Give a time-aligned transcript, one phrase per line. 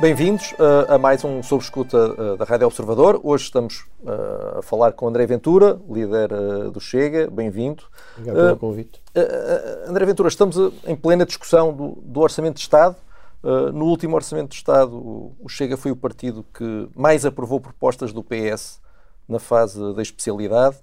[0.00, 3.20] Bem-vindos uh, a mais um Sob Escuta uh, da Rádio Observador.
[3.20, 6.28] Hoje estamos uh, a falar com André Ventura, líder
[6.70, 7.28] do Chega.
[7.28, 7.82] Bem-vindo.
[8.16, 9.00] Obrigado pelo convite.
[9.88, 12.94] André Ventura, estamos em plena discussão do, do Orçamento de Estado.
[13.74, 18.12] no último Orçamento de Estado, o, o Chega foi o partido que mais aprovou propostas
[18.12, 18.80] do PS
[19.28, 20.76] na fase da especialidade.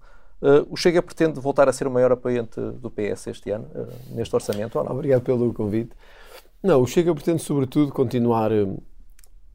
[0.69, 3.65] o Chega pretende voltar a ser o maior apoiante do PS este ano,
[4.09, 4.91] neste orçamento ou não?
[4.91, 5.91] Obrigado pelo convite.
[6.61, 8.51] Não, o Chega pretende, sobretudo, continuar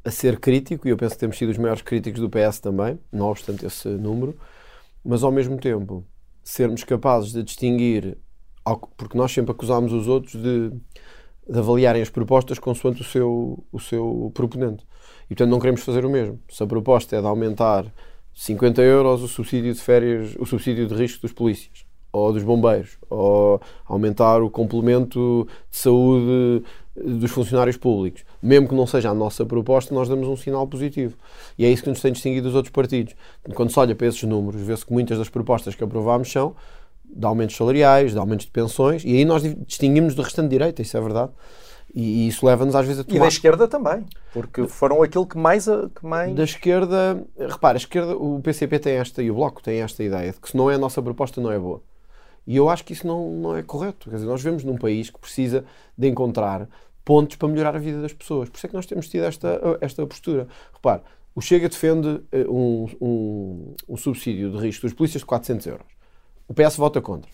[0.05, 2.99] a ser crítico, e eu penso que temos sido os maiores críticos do PS também,
[3.13, 4.37] não obstante esse número,
[5.05, 6.05] mas ao mesmo tempo
[6.43, 8.17] sermos capazes de distinguir,
[8.97, 10.71] porque nós sempre acusámos os outros de,
[11.49, 14.87] de avaliarem as propostas consoante o seu, o seu proponente.
[15.25, 16.41] E portanto não queremos fazer o mesmo.
[16.49, 17.93] Se a proposta é de aumentar
[18.35, 22.99] 50 euros o subsídio de férias, o subsídio de risco dos polícias, ou dos bombeiros,
[23.09, 26.65] ou aumentar o complemento de saúde
[27.05, 28.25] dos funcionários públicos.
[28.43, 31.17] Mesmo que não seja a nossa proposta, nós damos um sinal positivo.
[31.59, 33.15] E é isso que nos tem distinguido dos outros partidos.
[33.55, 36.55] Quando se olha para esses números, vê-se que muitas das propostas que aprovámos são
[37.05, 40.97] de aumentos salariais, de aumentos de pensões, e aí nós distinguimos do restante direita, isso
[40.97, 41.33] é verdade.
[41.93, 43.17] E, isso leva-nos às vezes a tomar...
[43.17, 45.67] E da esquerda também, porque foram aquilo que mais...
[45.67, 46.33] Que mais...
[46.35, 47.21] Da esquerda...
[47.37, 50.49] Repara, a esquerda, o PCP tem esta, e o Bloco tem esta ideia, de que
[50.49, 51.83] se não é a nossa proposta, não é boa.
[52.47, 54.09] E eu acho que isso não, não é correto.
[54.09, 55.65] Quer dizer, nós vivemos num país que precisa
[55.97, 56.69] de encontrar
[57.05, 58.49] pontos para melhorar a vida das pessoas.
[58.49, 60.47] Por isso é que nós temos tido esta, esta postura.
[60.73, 61.03] Repare,
[61.35, 65.87] o Chega defende eh, um, um, um subsídio de risco dos polícias de 400 euros.
[66.49, 67.31] O PS vota contra.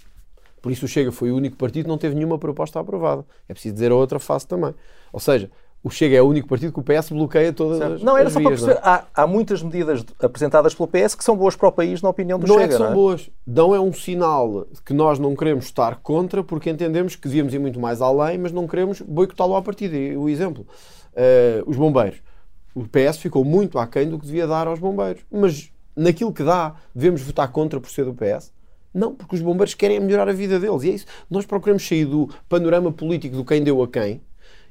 [0.61, 3.25] Por isso o Chega foi o único partido que não teve nenhuma proposta aprovada.
[3.49, 4.75] É preciso dizer a outra face também.
[5.13, 5.51] Ou seja,
[5.87, 7.95] o Chega é o único partido que o PS bloqueia todas certo.
[7.95, 8.89] as Não, era as só vias, para perceber.
[8.89, 12.41] Há, há, muitas medidas apresentadas pelo PS que são boas para o país, na opinião
[12.41, 12.65] do não Chega.
[12.65, 12.95] É que são não é?
[12.97, 13.31] boas.
[13.47, 17.61] Dão é um sinal que nós não queremos estar contra porque entendemos que devíamos ir
[17.61, 19.97] muito mais além, mas não queremos boicotá-lo à partida.
[20.19, 20.67] O exemplo,
[21.13, 22.19] uh, os bombeiros.
[22.75, 25.23] O PS ficou muito aquém do que devia dar aos bombeiros.
[25.31, 28.53] Mas naquilo que dá, devemos votar contra por ser do PS?
[28.93, 30.83] Não, porque os bombeiros querem melhorar a vida deles.
[30.83, 31.07] E é isso.
[31.31, 34.21] Nós procuramos sair do panorama político do quem deu a quem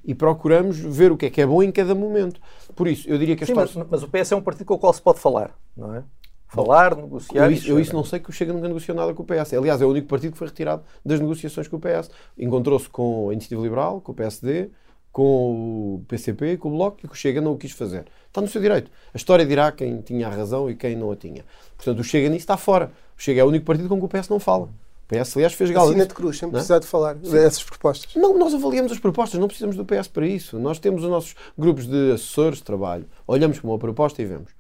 [0.06, 2.40] e procuramos ver o que é que é bom em cada momento.
[2.76, 3.72] Por isso, eu diria que a Sim, história...
[3.76, 6.04] mas, mas, o PS é um partido com o qual se pode falar, não é?
[6.48, 7.46] Falar, negociar.
[7.46, 9.54] Eu isso, eu isso não sei que o Chega nunca negociou nada com o PS.
[9.54, 12.10] Aliás, é o único partido que foi retirado das negociações com o PS.
[12.38, 14.70] Encontrou-se com a Iniciativa Liberal, com o PSD,
[15.12, 18.06] com o PCP, com o Bloco e que o Chega não o quis fazer.
[18.28, 18.92] Está no seu direito.
[19.14, 21.44] A história dirá quem tinha a razão e quem não a tinha.
[21.76, 22.92] Portanto, o Chega nisso está fora.
[23.18, 24.70] O Chega é o único partido com que o PS não fala.
[25.06, 25.90] O PS, aliás, fez gala.
[25.90, 27.32] Assina de cruz, sem precisar de falar Sim.
[27.32, 28.16] dessas propostas.
[28.16, 30.58] Não, nós avaliamos as propostas, não precisamos do PS para isso.
[30.58, 34.52] Nós temos os nossos grupos de assessores de trabalho, olhamos para uma proposta e vemos.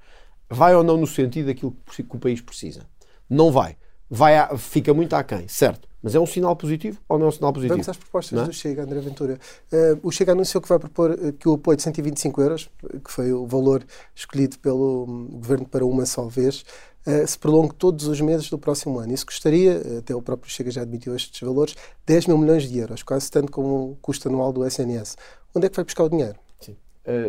[0.47, 2.81] Vai ou não no sentido daquilo que o país precisa?
[3.28, 3.75] Não vai.
[4.07, 5.88] vai a, fica muito aquém, certo.
[6.05, 7.73] Mas é um sinal positivo ou não é um sinal positivo?
[7.73, 8.45] Vamos às propostas é?
[8.45, 9.39] do Chega, André Ventura.
[9.73, 12.69] Uh, o Chega anunciou que vai propor uh, que o apoio de 125 euros,
[13.03, 16.63] que foi o valor escolhido pelo um, Governo para uma só vez,
[17.05, 19.13] uh, se prolongue todos os meses do próximo ano.
[19.13, 23.03] Isso custaria, até o próprio Chega já admitiu estes valores, 10 mil milhões de euros,
[23.03, 25.17] quase tanto como o custo anual do SNS.
[25.53, 26.35] Onde é que vai buscar o dinheiro?
[26.59, 26.75] Sim.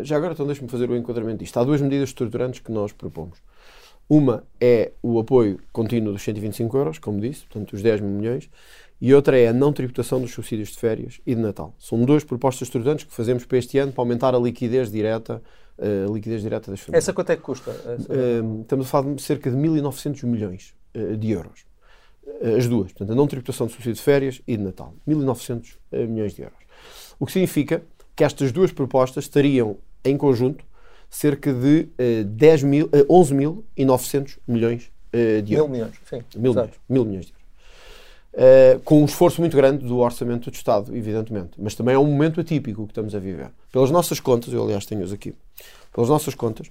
[0.03, 1.57] já agora, então, deixe-me fazer o enquadramento disto.
[1.57, 3.37] Há duas medidas estruturantes que nós propomos.
[4.09, 8.49] Uma é o apoio contínuo dos 125 euros, como disse, portanto, os 10 mil milhões
[8.99, 11.73] e outra é a não tributação dos subsídios de férias e de Natal.
[11.77, 15.41] São duas propostas estudantes que fazemos para este ano para aumentar a liquidez direta, uh,
[15.79, 17.03] a liquidez direta das famílias.
[17.03, 17.71] Essa quanto é que custa?
[17.71, 21.65] Uh, estamos a falar de cerca de 1.900 milhões uh, de euros.
[22.57, 22.91] as duas.
[22.91, 24.93] Portanto, a não tributação de subsídio de férias e de Natal.
[25.07, 25.77] 1.900
[26.07, 26.57] milhões de euros.
[27.19, 27.83] O que significa
[28.15, 30.65] que estas duas propostas teriam, em conjunto,
[31.09, 34.91] cerca de uh, 10 mil, uh, 11.900 milhões
[35.43, 35.69] de euros.
[35.71, 36.23] Mil milhões, sim.
[36.35, 37.36] Mil milhões, mil milhões de euros.
[38.37, 41.51] Uh, com um esforço muito grande do orçamento do Estado, evidentemente.
[41.57, 43.49] Mas também é um momento atípico que estamos a viver.
[43.71, 45.33] Pelas nossas contas, eu aliás tenho-os aqui,
[45.91, 46.67] pelas nossas contas,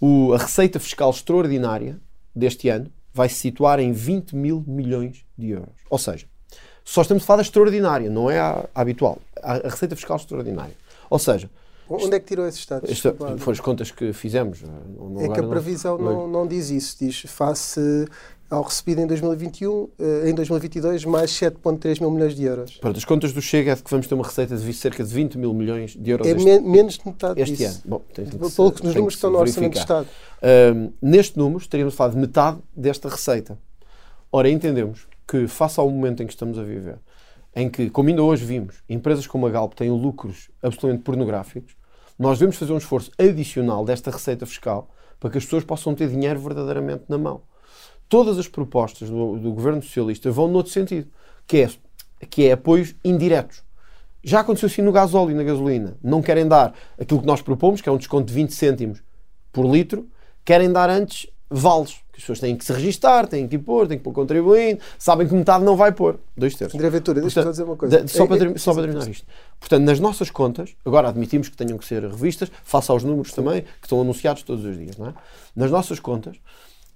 [0.00, 2.00] o, a receita fiscal extraordinária
[2.34, 5.76] deste ano vai se situar em 20 mil milhões de euros.
[5.88, 6.26] Ou seja,
[6.84, 9.18] só estamos a falar da extraordinária, não é a, a habitual.
[9.42, 10.74] A, a, receita fiscal extraordinária.
[11.08, 11.48] Ou seja,
[11.88, 13.00] Onde é que tirou esses dados?
[13.00, 14.62] foram as contas que fizemos.
[14.62, 16.96] Não, é que a previsão não, não, não diz isso.
[16.98, 18.06] Diz face
[18.48, 22.76] ao recebido em 2021, eh, em 2022, mais 7,3 mil milhões de euros.
[22.76, 25.36] Pronto, as contas do Chega é que vamos ter uma receita de cerca de 20
[25.36, 27.82] mil milhões de euros é este, men menos de metade este disso.
[27.84, 27.98] ano.
[27.98, 30.06] Bom, tem, tem Pelos números que estão no Orçamento de Estado.
[30.06, 33.58] Uh, neste número, estaríamos a falar de metade desta receita.
[34.30, 36.98] Ora, entendemos que, face ao momento em que estamos a viver,
[37.56, 41.74] em que, como ainda hoje vimos, empresas como a Galp têm lucros absolutamente pornográficos,
[42.16, 46.08] nós devemos fazer um esforço adicional desta receita fiscal para que as pessoas possam ter
[46.08, 47.42] dinheiro verdadeiramente na mão
[48.08, 51.08] todas as propostas do, do governo socialista vão noutro sentido,
[51.46, 51.70] que é,
[52.28, 53.64] que é apoios indiretos.
[54.22, 55.96] Já aconteceu assim no gasóleo e na gasolina.
[56.02, 59.02] Não querem dar aquilo que nós propomos, que é um desconto de 20 cêntimos
[59.52, 60.08] por litro,
[60.44, 61.96] querem dar antes vales.
[62.16, 65.28] Que as pessoas têm que se registar, têm que pôr, têm que pôr contribuinte, sabem
[65.28, 66.18] que metade não vai pôr.
[66.34, 66.74] Dois terços.
[66.74, 68.00] André Ventura, deixa-me só dizer uma coisa.
[68.00, 69.26] Da- Só, É- para, é- só para terminar isto.
[69.60, 73.60] Portanto, nas nossas contas, agora admitimos que tenham que ser revistas, face aos números também,
[73.62, 75.14] que estão anunciados todos os dias, não é?
[75.54, 76.36] Nas nossas contas,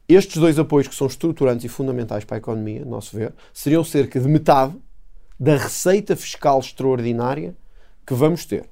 [0.08, 3.84] estes dois apoios que são estruturantes e fundamentais para a economia, a nosso ver, seriam
[3.84, 4.74] cerca de metade
[5.38, 7.54] da receita fiscal extraordinária
[8.06, 8.64] que vamos ter.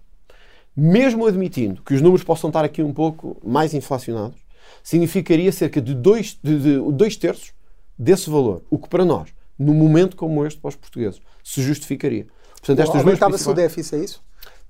[0.75, 4.39] Mesmo admitindo que os números possam estar aqui um pouco mais inflacionados,
[4.83, 7.53] significaria cerca de dois, de, de dois terços
[7.99, 8.63] desse valor.
[8.71, 9.29] O que para nós,
[9.59, 12.27] num momento como este para os portugueses, se justificaria.
[12.61, 14.23] Portanto, estas Aumentava-se o déficit, é isso?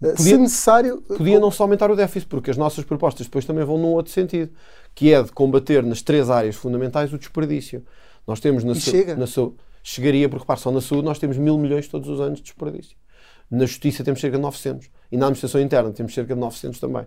[0.03, 1.03] Eh, Podia- Se necessário.
[1.03, 4.13] Podia não só aumentar o déficit, porque as nossas propostas depois também vão num outro
[4.13, 4.53] sentido,
[4.95, 7.85] que é de combater nas três áreas fundamentais o desperdício.
[8.27, 9.17] Nós temos na, E chega?
[9.17, 9.27] na
[9.83, 12.97] chegaria, porque repare, só na saúde nós temos mil milhões todos os anos de desperdício.
[13.51, 14.91] Na justiça temos cerca de 900.
[15.11, 17.07] E na administração interna temos cerca de 900 também.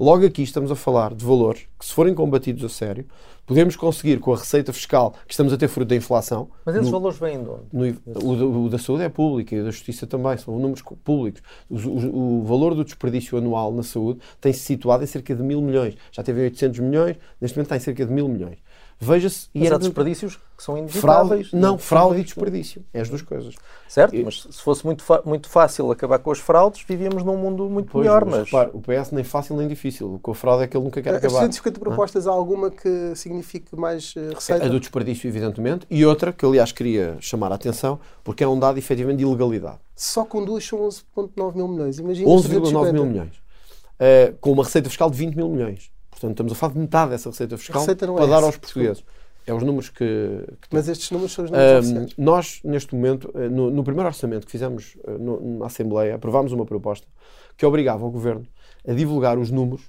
[0.00, 3.06] Logo aqui estamos a falar de valores que, se forem combatidos a sério,
[3.46, 6.48] podemos conseguir com a receita fiscal que estamos a ter fruto da inflação.
[6.64, 7.62] Mas esses no- valores vêm de onde?
[7.72, 10.80] no- o, da- o da saúde é público e o da justiça também, são números
[10.80, 11.42] co- públicos.
[11.68, 15.60] Os- os- O, valor do desperdício anual na saúde tem-se situado em cerca de mil
[15.60, 15.94] milhões.
[16.10, 18.56] Já teve em 800 milhões, neste momento está em cerca de mil milhões.
[19.04, 19.48] Veja-se.
[19.54, 21.52] e Mas há desperdícios que são fraude, inevitáveis.
[21.52, 22.84] não, fraude e desperdício.
[22.94, 23.54] É as duas coisas.
[23.88, 27.68] Certo, Eu- mas se fosse muito, muito fácil acabar com as fraudes, vivíamos num mundo
[27.68, 28.24] muito Pois, melhor.
[28.24, 30.14] mas, Mas, repare, o PS nem fácil nem difícil.
[30.14, 31.40] O que a fraude é que ele nunca quer As acabar.
[31.40, 34.64] 250 propostas, há alguma que signifique mais eh, receita?
[34.64, 38.58] A do desperdício, evidentemente, e outra que, aliás, queria chamar a atenção, porque é um
[38.58, 39.78] dado efetivamente de ilegalidade.
[39.96, 41.98] Só com duas são 11,9 mil milhões.
[41.98, 43.32] Imagina 11,9 mil milhões.
[44.00, 45.91] Uh, com uma receita fiscal de 20 mil milhões.
[46.22, 48.56] Portanto, estamos a falar de metade dessa receita fiscal receita é para dar essa, aos
[48.56, 49.04] portugueses.
[49.44, 50.04] É os números que,
[50.60, 52.14] que Mas estes números são os números oficiais.
[52.16, 56.52] nós, neste momento, eh, no, no primeiro orçamento que fizemos eh, no- na Assembleia, aprovámos
[56.52, 57.06] uma proposta
[57.56, 58.46] que obrigava o Governo
[58.86, 59.82] a divulgar os números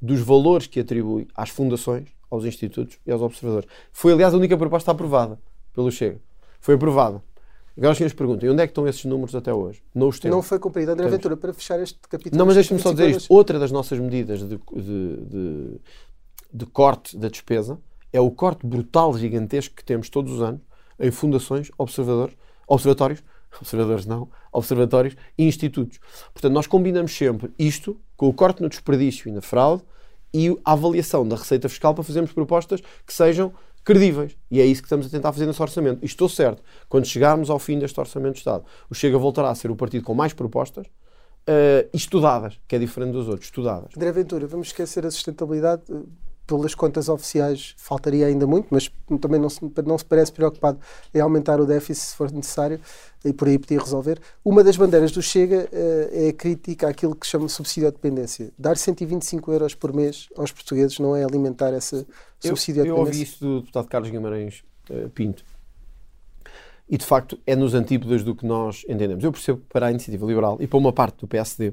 [0.00, 3.68] dos valores que atribui às fundações, aos institutos e aos observadores.
[3.92, 5.38] Foi, aliás, a única proposta aprovada
[5.74, 6.18] pelo Chega.
[6.60, 7.22] Foi aprovada.
[7.76, 9.82] Agora os senhores perguntam, e onde é que estão esses números até hoje?
[9.94, 10.36] Não os temos.
[10.36, 10.92] Não foi cumprido.
[10.92, 11.16] André Temos.
[11.18, 12.38] Ventura, para fechar este capítulo.
[12.38, 13.32] Não, mas dos deixa-me só 25 dizer isto.
[13.34, 15.80] Outra das nossas medidas de, de- de-
[16.52, 17.80] de corte da despesa
[18.12, 20.60] é o corte brutal, gigantesco que temos todos os anos
[21.00, 22.36] em fundações, observadores,
[22.68, 23.24] observatórios,
[23.60, 25.98] observadores não, observatórios e institutos.
[26.32, 29.82] Portanto, nós combinamos sempre isto com o corte no desperdício e na fraude
[30.32, 33.52] e a avaliação da receita fiscal para fazermos propostas que sejam
[33.84, 34.36] credíveis.
[34.50, 36.02] E é isso que estamos a tentar fazer nesse orçamento.
[36.02, 39.54] E estou certo, quando chegarmos ao fim deste orçamento de Estado, o Chega voltará a
[39.54, 40.86] ser o partido com mais propostas
[41.46, 43.90] eh, e estudadas, que é diferente dos outros, estudadas.
[43.94, 45.82] André Ventura, vamos esquecer a sustentabilidade.
[46.46, 50.78] Pelas contas oficiais faltaria ainda muito, mas também não se, não se parece preocupado
[51.14, 52.78] em aumentar o déficit se for necessário
[53.24, 54.20] e por aí podia resolver.
[54.44, 58.52] Uma das bandeiras do Chega eh, é a crítica àquilo que chama subsídio à dependência.
[58.58, 62.06] Dar 125 euros por mês aos portugueses não é alimentar essa
[62.42, 63.34] Eu, subsídio à eu ouvi dependência?
[63.34, 65.44] isso do deputado Carlos Guimarães eh, Pinto.
[66.88, 69.24] E de facto é nos antípodas do que nós entendemos.
[69.24, 71.72] Eu percebo que para a iniciativa liberal e para uma parte do PSD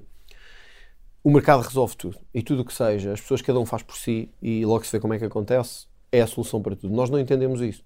[1.24, 2.18] o mercado resolve tudo.
[2.34, 4.92] E tudo o que seja, as pessoas cada um faz por si e logo se
[4.92, 6.94] vê como é que acontece, é a solução para tudo.
[6.94, 7.84] Nós não entendemos isso.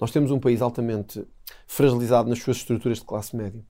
[0.00, 1.24] Nós temos um país altamente
[1.66, 3.64] fragilizado nas suas estruturas de classe média.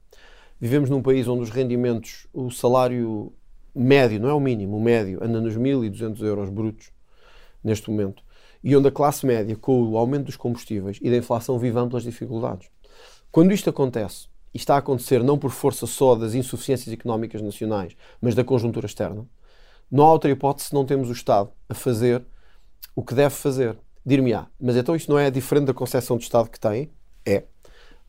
[0.59, 3.31] Vivemos num país onde os rendimentos, o salário
[3.75, 6.91] médio, não é o mínimo, o médio, anda nos 1.200 euros brutos
[7.63, 8.23] neste momento.
[8.63, 12.03] E onde a classe média, com o aumento dos combustíveis e da inflação, vive amplas
[12.03, 12.69] dificuldades.
[13.31, 17.95] Quando isto acontece, e está a acontecer não por força só das insuficiências económicas nacionais,
[18.21, 19.25] mas da conjuntura externa,
[19.91, 22.23] não há outra hipótese se não temos o Estado a fazer
[22.95, 23.77] o que deve fazer.
[24.05, 26.91] Dir-me-á, mas então isto não é diferente da concepção de Estado que tem?
[27.25, 27.43] É.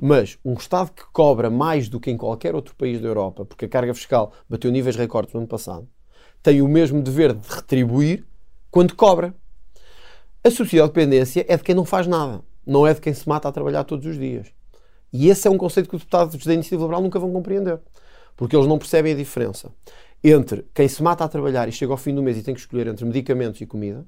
[0.01, 3.67] Mas um Estado que cobra mais do que em qualquer outro país da Europa, porque
[3.67, 5.89] a carga fiscal bateu níveis recordes no ano passado,
[6.43, 8.25] tem o mesmo dever de retribuir
[8.71, 9.35] quando cobra.
[10.43, 13.29] A subsídio à dependência é de quem não faz nada, não é de quem se
[13.29, 14.54] mata a trabalhar todos os dias.
[15.17, 17.79] E esse é um conceito que os deputados da Iniciativa Liberal nunca vão compreender,
[18.37, 19.71] porque eles não percebem a diferença
[20.23, 22.61] entre quem se mata a trabalhar e chega ao fim do mês e tem que
[22.61, 24.05] escolher entre medicamentos e comida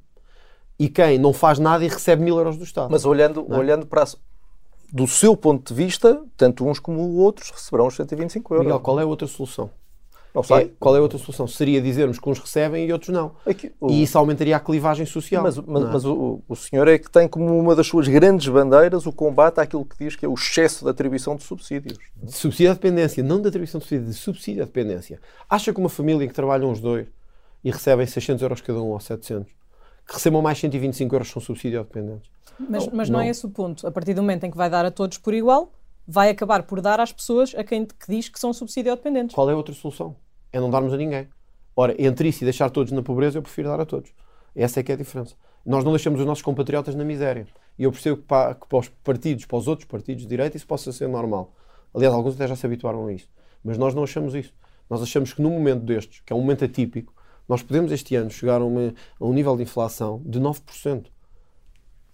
[0.78, 2.90] e quem não faz nada e recebe mil euros do Estado.
[2.90, 3.56] mas olhando, é?
[3.56, 4.06] olhando para a-
[4.92, 8.66] do seu ponto de vista, tanto uns como outros receberão os 125 euros.
[8.66, 9.70] Miguel, qual é a outra solução?
[10.36, 11.46] Não É, qual é a outra solução?
[11.46, 13.32] Seria dizermos que uns recebem e outros não.
[13.46, 15.42] Aqui, o- E isso aumentaria a clivagem social.
[15.42, 15.86] Mas, mas- é?
[15.92, 19.58] mas o, o senhor é que tem como uma das suas grandes bandeiras o combate
[19.60, 21.98] àquilo que diz que é o excesso de atribuição de subsídios.
[22.22, 25.20] De subsídio à dependência, não de atribuição de subsídio, de subsídio à dependência.
[25.48, 27.06] Acha que uma família em que trabalham os dois
[27.64, 29.48] e recebem 600 euros cada um ou 700,
[30.06, 32.30] que recebam mais 125 euros são subsídio à dependência?
[32.58, 33.24] Mas, mas não, não.
[33.26, 33.86] é esse o ponto.
[33.86, 35.72] A partir do momento em que vai dar a todos por igual,
[36.08, 39.34] vai acabar por dar às pessoas a quem que diz que são subsídio-dependentes.
[39.34, 40.14] Qual é a outra solução?
[40.56, 41.28] É não darmos a ninguém.
[41.76, 44.10] Ora, entre isso e deixar todos na pobreza, eu prefiro dar a todos.
[44.54, 45.34] Essa é que é a diferença.
[45.66, 47.46] Nós não deixamos os nossos compatriotas na miséria.
[47.78, 50.56] E eu percebo que para, que para os partidos, para os outros partidos de direita,
[50.56, 51.52] isso possa ser normal.
[51.94, 53.28] Aliás, alguns até já se habituaram a isso.
[53.62, 54.54] Mas nós não achamos isso.
[54.88, 57.12] Nós achamos que num momento destes, que é um momento atípico,
[57.46, 61.04] nós podemos este ano chegar a, uma, a um nível de inflação de 9%.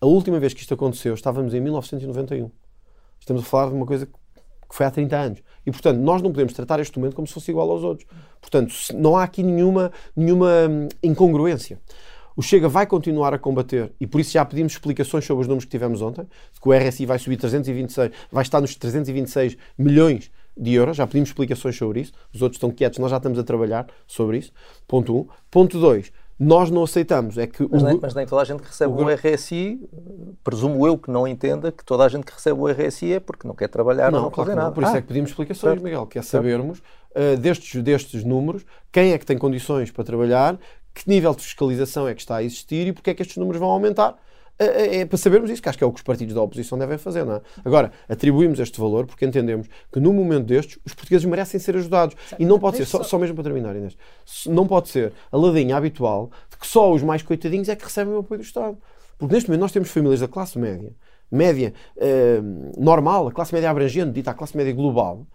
[0.00, 2.50] A última vez que isto aconteceu, estávamos em 1991.
[3.20, 4.12] Estamos a falar de uma coisa que
[4.76, 5.42] foi há 30 anos.
[5.66, 8.06] E, portanto, nós não podemos tratar este momento como se fosse igual aos outros.
[8.40, 11.80] Portanto, não há aqui nenhuma, nenhuma hum, incongruência.
[12.34, 15.66] O Chega vai continuar a combater e por isso já pedimos explicações sobre os números
[15.66, 16.26] que tivemos ontem,
[16.60, 21.28] que o RSI vai subir 326, vai estar nos 326 milhões de euros, já pedimos
[21.28, 24.52] explicações sobre isso, os outros estão quietos, nós já estamos a trabalhar sobre isso.
[24.88, 25.18] Ponto 1.
[25.18, 25.26] Um.
[25.50, 26.10] Ponto 2.
[26.42, 27.86] Nós não aceitamos é que mas, o...
[27.86, 29.88] nem, mas nem toda a gente que recebe o, o RSI,
[30.42, 33.46] presumo eu que não entenda que toda a gente que recebe o RSI é porque
[33.46, 34.64] não quer trabalhar não, ou não claro fazer não.
[34.64, 34.74] nada.
[34.74, 35.84] Por isso ah, é que pedimos explicações, certo.
[35.84, 40.58] Miguel, que é sabermos uh, destes, destes números quem é que tem condições para trabalhar,
[40.92, 43.60] que nível de fiscalização é que está a existir e porque é que estes números
[43.60, 44.16] vão aumentar.
[44.58, 46.78] É, é para sabermos isso, que acho que é o que os partidos da oposição
[46.78, 47.40] devem fazer, não é?
[47.64, 52.16] Agora, atribuímos este valor porque entendemos que num momento destes os portugueses merecem ser ajudados.
[52.38, 53.96] E não pode ser, só, só mesmo para terminar, Inês,
[54.46, 58.14] não pode ser a ladinha habitual de que só os mais coitadinhos é que recebem
[58.14, 58.76] o apoio do Estado.
[59.18, 60.92] Porque neste momento nós temos famílias da classe média,
[61.30, 62.40] média eh,
[62.76, 65.26] normal, a classe média abrangente, dita a classe média global,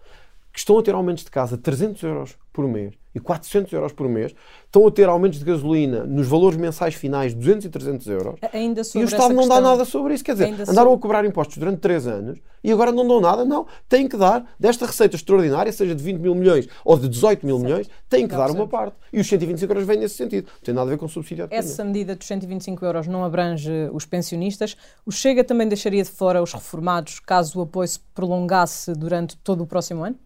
[0.58, 3.92] que estão a ter aumentos de casa de 300 euros por mês e 400 euros
[3.92, 4.34] por mês,
[4.66, 8.34] estão a ter aumentos de gasolina nos valores mensais finais de 200 e 300 euros.
[8.52, 10.24] Ainda e o Estado não questão, dá nada sobre isso.
[10.24, 13.44] Quer dizer, Ainda andaram a cobrar impostos durante 3 anos e agora não dão nada.
[13.44, 13.68] Não.
[13.88, 17.60] Têm que dar desta receita extraordinária, seja de 20 mil milhões ou de 18 mil
[17.60, 18.96] milhões, têm que dar uma parte.
[19.12, 20.46] E os 125 euros vêm nesse sentido.
[20.46, 21.46] Não tem nada a ver com subsídio.
[21.52, 24.76] Essa medida dos 125 euros não abrange os pensionistas.
[25.06, 29.62] O Chega também deixaria de fora os reformados caso o apoio se prolongasse durante todo
[29.62, 30.18] o próximo ano?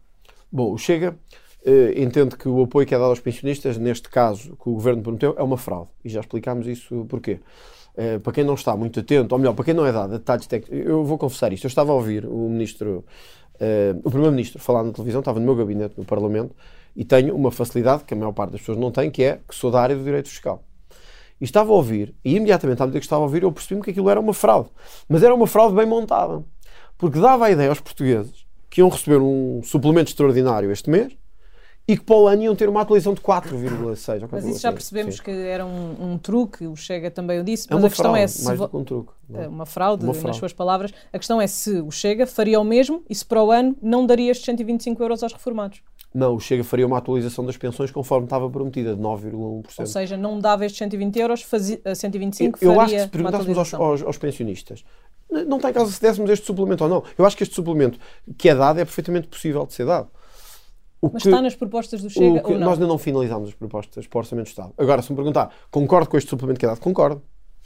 [0.55, 1.17] Bom, o Chega
[1.67, 5.03] uh, entende que o apoio que é dado aos pensionistas, neste caso, que o Governo
[5.03, 5.89] prometeu, é uma fraude.
[6.05, 7.41] E já explicámos isso porquê.
[7.95, 10.47] Uh, para quem não está muito atento, ou melhor, para quem não é dado detalhes
[10.47, 11.65] técnicos, eu vou confessar isto.
[11.65, 13.03] Eu estava a ouvir o Ministro,
[13.55, 16.55] uh, o Primeiro-Ministro falar na televisão, estava no meu gabinete no Parlamento,
[16.95, 19.55] e tenho uma facilidade que a maior parte das pessoas não tem, que é que
[19.55, 20.63] sou da área do direito fiscal.
[21.41, 23.91] E estava a ouvir, e imediatamente à medida que estava a ouvir, eu percebi-me que
[23.91, 24.69] aquilo era uma fraude.
[25.09, 26.45] Mas era uma fraude bem montada.
[26.99, 28.42] Porque dava a ideia aos portugueses
[28.73, 31.13] que iam receber um suplemento extraordinário este mês
[31.87, 34.27] e que para o ano iam ter uma atualização de 4,6.
[34.31, 35.23] Mas isso já percebemos Sim.
[35.25, 38.23] que era um, um, truque, o Chega também o disse, é mas a questão fraude,
[38.23, 38.45] é se.
[38.47, 39.13] Mais do que um truque.
[39.35, 40.91] É uma fraude, uma fraude, nas suas palavras.
[41.13, 44.07] A questão é se o Chega faria o mesmo e se para o ano não
[44.07, 45.83] daria estes 125 euros aos reformados.
[46.15, 49.81] Não, o Chega faria uma atualização das pensões conforme estava prometida, de 9,1%.
[49.81, 53.09] Ou seja, não dava estes 120 euros, fazia, 125 eu, eu faria acho que se
[53.09, 54.85] perguntássemos aos, aos, aos pensionistas,
[55.33, 57.05] não está em causa se dessemos este suplemento ou não.
[57.17, 57.99] Eu acho que este suplemento
[58.37, 60.09] que é dado é perfeitamente possível de ser dado.
[61.01, 62.61] O Mas que, está nas propostas do Chega ou não?
[62.61, 64.73] Nós ainda não finalizámos as propostas para o Orçamento do Estado.
[64.79, 66.79] Agora, se me perguntar, concordo com este suplemento que é dado?
[66.79, 67.21] Concordo.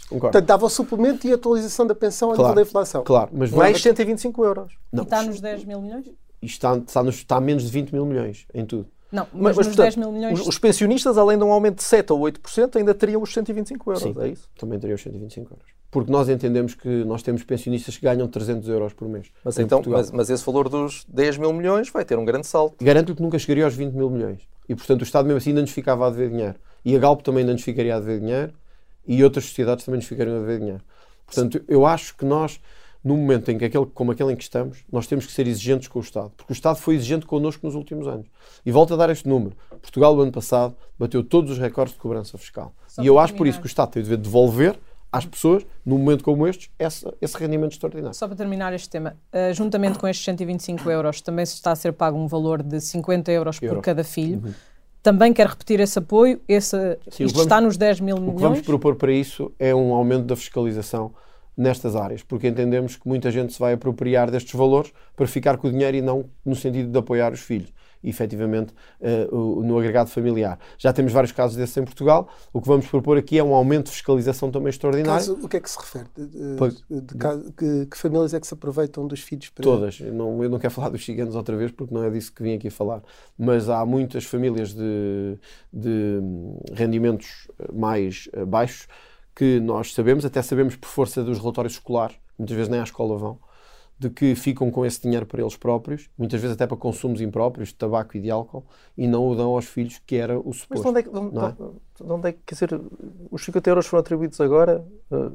[0.09, 0.33] Concordo.
[0.33, 3.05] Portanto, dava o suplemento e a atualização da pensão claro, a nível da inflação.
[3.05, 4.73] Claro, mas mais 125 euros.
[4.91, 6.11] Não, e está nos 10 mil milhões?
[6.41, 8.87] Está, está, nos, está a menos de 20 mil milhões em tudo.
[9.13, 10.41] Não, mas, mas, nos portanto, 10 mil milhões.
[10.41, 13.91] Os, os, pensionistas, além de um aumento de 7 ou 8%, ainda teriam os 125
[13.91, 14.49] euros, Sim, é isso?
[14.59, 15.76] Também teriam os 125 euros.
[15.97, 19.29] Porque nós entendemos que nós temos pensionistas que ganham 300 euros por mês.
[19.43, 22.85] Mas, então, mas, mas, esse valor dos 10 mil milhões vai ter um grande salto.
[22.85, 24.43] Garanto que nunca chegaria aos 20 mil milhões.
[24.69, 26.57] E, portanto, o Estado mesmo assim ainda nos ficava a dever dinheiro.
[26.85, 28.53] E a Galp também ainda nos ficaria a dever dinheiro.
[29.09, 30.83] E outras sociedades também nos ficariam a dever dinheiro.
[31.25, 32.61] Portanto, eu acho que nós
[33.03, 35.89] no momento em que aquele, como aquele em que estamos, nós temos que ser exigentes
[35.89, 38.27] com o Estado, porque o Estado foi exigente connosco nos últimos anos.
[38.67, 39.57] E volto a dar este número.
[39.81, 42.75] Portugal, o ano passado, bateu todos os recordes de cobrança fiscal.
[42.89, 44.77] Só e eu acho por isso que o Estado tem o dever de devolver
[45.17, 48.15] às pessoas, num momento como este, esse, esse rendimento extraordinário.
[48.15, 51.77] Só para terminar este tema, uh, juntamente com estes 125 euros, também se está a
[51.77, 53.77] ser pago um valor de 50 euros Euro.
[53.77, 54.43] por cada filho.
[54.45, 54.53] Uhum.
[55.03, 56.41] Também quer repetir esse apoio?
[56.49, 58.33] Esse, Sim, isto vamos, está nos 10 mil milhões?
[58.33, 61.15] O que vamos propor para isso é um aumento da fiscalização
[61.57, 65.69] nestas áreas, porque entendemos que muita gente se vai apropriar destes valores para ficar com
[65.69, 67.73] o dinheiro e não no sentido de apoiar os filhos
[68.09, 70.59] efetivamente uh, no agregado familiar.
[70.79, 72.29] Já temos vários casos desses em Portugal.
[72.53, 75.19] O que vamos propor aqui é um aumento de fiscalização também extraordinário.
[75.19, 76.07] Caso, o que é que se refere?
[76.17, 79.49] De, de, caso, que, que, famílias é que se aproveitam dos filhos?
[79.51, 79.63] Para...
[79.63, 80.01] Todas.
[80.01, 82.43] Eu não, eu não quero falar dos ciganos outra vez porque não é disso que
[82.43, 83.03] vim aqui falar.
[83.39, 85.39] Mas há muitas famílias de,
[85.73, 86.21] de
[86.73, 88.87] rendimentos mais eh, baixos
[89.35, 93.19] que nós sabemos, até sabemos por força dos relatórios escolares, muitas vezes nem à escola
[93.19, 93.39] vão,
[93.99, 97.69] de que ficam com esse dinheiro para eles próprios, muitas vezes até para consumos impróprios,
[97.69, 98.65] de tabaco e de álcool,
[98.97, 100.67] e não o dão aos filhos, que era o suposto.
[100.71, 102.05] Mas de onde é que, de, é?
[102.05, 102.81] de onde é que quer dizer,
[103.31, 104.85] os 50 euros foram atribuídos agora?
[105.11, 105.33] Uh,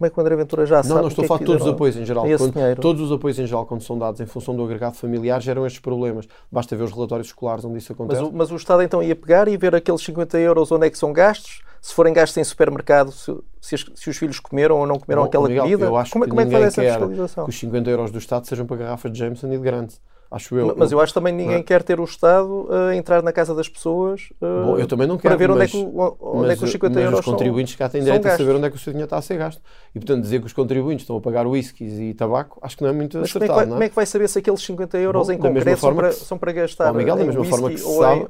[0.00, 0.94] como é que o André Ventura já sabe?
[0.94, 2.24] Não, não estou a é falar de todos os apoios em geral.
[2.24, 5.66] Quando, todos os apoios em geral, quando são dados em função do agregado familiar, geram
[5.66, 6.26] estes problemas.
[6.50, 8.22] Basta ver os relatórios escolares onde isso acontece.
[8.22, 10.96] Mas mas o Estado então ia pegar e ver aqueles 50 euros onde é que
[10.96, 14.98] são gastos, se forem gastos em supermercado, se, se, se os filhos comeram ou não
[14.98, 15.84] comeram Bom, aquela Miguel, comida.
[15.86, 17.44] Eu acho como, que como é que faz essa fiscalização?
[17.44, 19.94] Que os 50 euros do Estado sejam para garrafas de Jameson e de Grande.
[20.30, 20.76] Acho eu.
[20.76, 21.62] Mas eu acho também que ninguém é?
[21.62, 25.18] quer ter o Estado a entrar na casa das pessoas uh, Bom, eu também não
[25.18, 27.18] quero, para ver mas, onde, é que, onde mas, é que os 50 mas euros
[27.18, 29.22] os contribuintes cá têm direito a saber onde é que o seu dinheiro está a
[29.22, 29.60] ser gasto.
[29.92, 32.90] E, portanto, dizer que os contribuintes estão a pagar whiskies e tabaco, acho que não
[32.90, 33.52] é muito mas acertado.
[33.52, 33.72] Como é, que vai, é?
[33.72, 36.38] como é que vai saber se aqueles 50 euros Bom, em concreto são para, são
[36.38, 36.94] para gastar?
[36.94, 38.26] Miguel, da mesma forma que se sabe,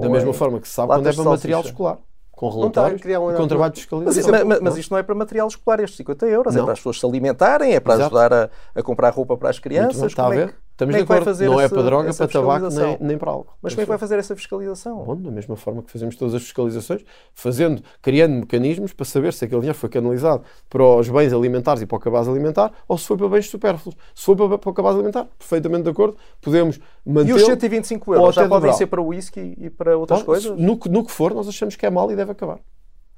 [0.00, 1.98] da mesma forma que se sabe quando é para material escolar
[2.36, 4.30] com relatórios um com trabalho de fiscalização.
[4.30, 6.54] Mas, mas, mas, isto não é para material escolar, estes 50 euros.
[6.54, 6.64] É não.
[6.64, 8.14] É para as pessoas se alimentarem, é para Exato.
[8.14, 10.02] ajudar a, a, comprar roupa para as crianças.
[10.02, 10.48] está a ver?
[10.50, 13.54] É Estamos como é acordo, não é para droga, para tabaco, nem, nem para álcool.
[13.62, 15.04] Mas como é que vai fazer essa fiscalização?
[15.04, 17.02] Bom, da mesma forma que fazemos todas as fiscalizações,
[17.32, 21.86] fazendo, criando mecanismos para saber se aquele dinheiro foi canalizado para os bens alimentares e
[21.86, 23.96] para o cabaz alimentar ou se foi para bens supérfluos.
[24.14, 27.30] Se foi para, para o cabaz alimentar, perfeitamente de acordo, podemos manter.
[27.30, 30.58] E os 125 euros já podem ser para o whisky e para outras Bom, coisas?
[30.58, 32.60] No, no que for, nós achamos que é mal e deve acabar.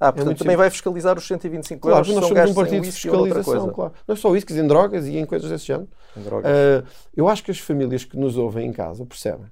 [0.01, 0.57] Ah, portanto, é também simples.
[0.57, 2.09] vai fiscalizar os 125 claro, euros.
[2.09, 3.93] Claro, nós somos um partido de fiscalização, claro.
[4.07, 5.89] Não é só isso, em drogas e em coisas desse género.
[6.17, 6.87] Uh,
[7.17, 9.47] eu acho que as famílias que nos ouvem em casa percebem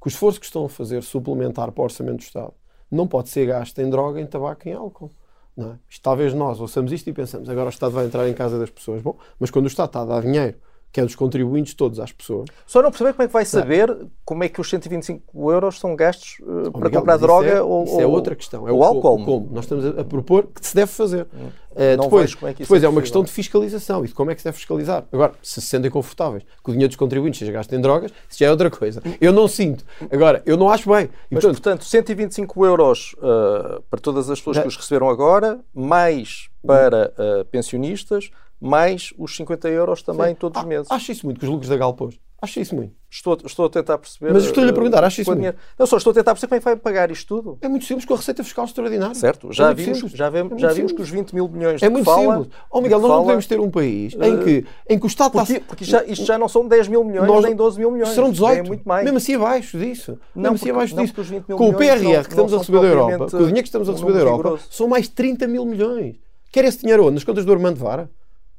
[0.00, 2.54] que o esforço que estão a fazer suplementar para o orçamento do Estado
[2.90, 5.10] não pode ser gasto em droga, em tabaco, em álcool.
[5.56, 5.78] Não é?
[6.02, 9.02] Talvez nós ouçamos isto e pensamos, agora o Estado vai entrar em casa das pessoas.
[9.02, 10.56] Bom, mas quando o Estado está a dar dinheiro
[10.92, 12.48] que é dos contribuintes todos às pessoas.
[12.66, 14.10] Só não perceber como é que vai saber não.
[14.24, 18.00] como é que os 125 euros são gastos uh, para comprar droga é, ou, isso
[18.00, 18.66] é outra questão.
[18.66, 19.20] É o, álcool.
[19.20, 19.48] O como.
[19.52, 21.26] Nós estamos a, a, propor que se deve fazer.
[21.32, 21.48] Hum.
[21.70, 24.40] Uh, depois é, depois é, é uma questão de fiscalização e de como é que
[24.40, 25.04] se deve fiscalizar.
[25.12, 28.40] Agora, se se sentem confortáveis que o dinheiro dos contribuintes seja gasto em drogas, isso
[28.40, 29.00] já é outra coisa.
[29.20, 29.84] Eu não sinto.
[30.10, 31.04] Agora, eu não acho bem.
[31.30, 35.60] E, Mas, portanto, portanto, 125 euros uh, para todas as pessoas que os receberam agora,
[35.72, 37.12] mais para
[37.50, 40.34] pensionistas, mais os 50 euros também Sim.
[40.34, 40.90] todos os meses.
[40.90, 42.18] Acho isso muito, que os lucros da Gal pôs.
[42.42, 42.94] Acho isso muito.
[43.10, 44.32] Estou, estou a tentar perceber.
[44.32, 45.58] Mas estou-lhe a perguntar, acho isso muito.
[45.78, 47.58] Não, só estou a tentar perceber como é que vai pagar isto tudo.
[47.60, 49.14] É muito simples, com a receita fiscal extraordinária.
[49.14, 51.88] Certo, já, é vimos, já, vemos, é já vimos que os 20 mil milhões é
[51.90, 52.54] muito fala, simples.
[52.70, 55.32] Oh, Miguel, nós fala, não podemos ter um país em que, em que o Estado
[55.32, 55.66] porque, está.
[55.66, 58.14] Porque já, isto já não são 10 mil milhões, nós, nem 12 mil milhões.
[58.14, 58.58] Serão 18.
[58.58, 59.04] É muito mais.
[59.04, 60.18] Mesmo assim abaixo disso.
[60.34, 61.14] Não, Mesmo assim abaixo disso.
[61.58, 63.88] Com o PRR não, que estamos a receber da Europa, com o dinheiro que estamos
[63.88, 66.16] a receber da Europa, são mais 30 mil milhões.
[66.50, 67.14] Quer esse dinheiro onde?
[67.14, 68.10] Nas contas do Armando Vara?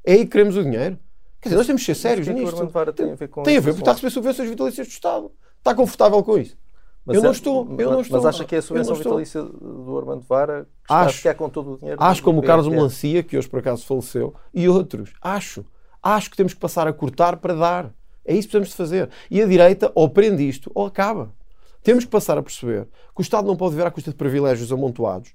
[0.04, 0.98] É aí que queremos o dinheiro?
[1.40, 2.66] Quer dizer, nós temos que ser sérios Mas nisto.
[2.66, 4.90] Que tem a ver com Tem a ver, porque está a receber subvenções vitalícias do
[4.90, 5.32] Estado.
[5.58, 6.56] Está confortável com isso?
[7.04, 8.18] Mas eu não é- estou, eu não estou.
[8.22, 11.34] Mas acha que é a subvenção vitalícia do Armando Vara que acho, está a ficar
[11.34, 12.00] com todo o dinheiro?
[12.00, 15.12] Acho como o Carlos Melancia, que hoje por acaso faleceu, e outros.
[15.20, 15.64] Acho.
[16.00, 17.94] Acho que temos que passar a cortar para dar.
[18.24, 19.10] É isso que precisamos de fazer.
[19.28, 21.32] E a direita ou prende isto ou acaba.
[21.82, 24.70] Temos que passar a perceber que o Estado não pode viver à custa de privilégios
[24.70, 25.32] amontoados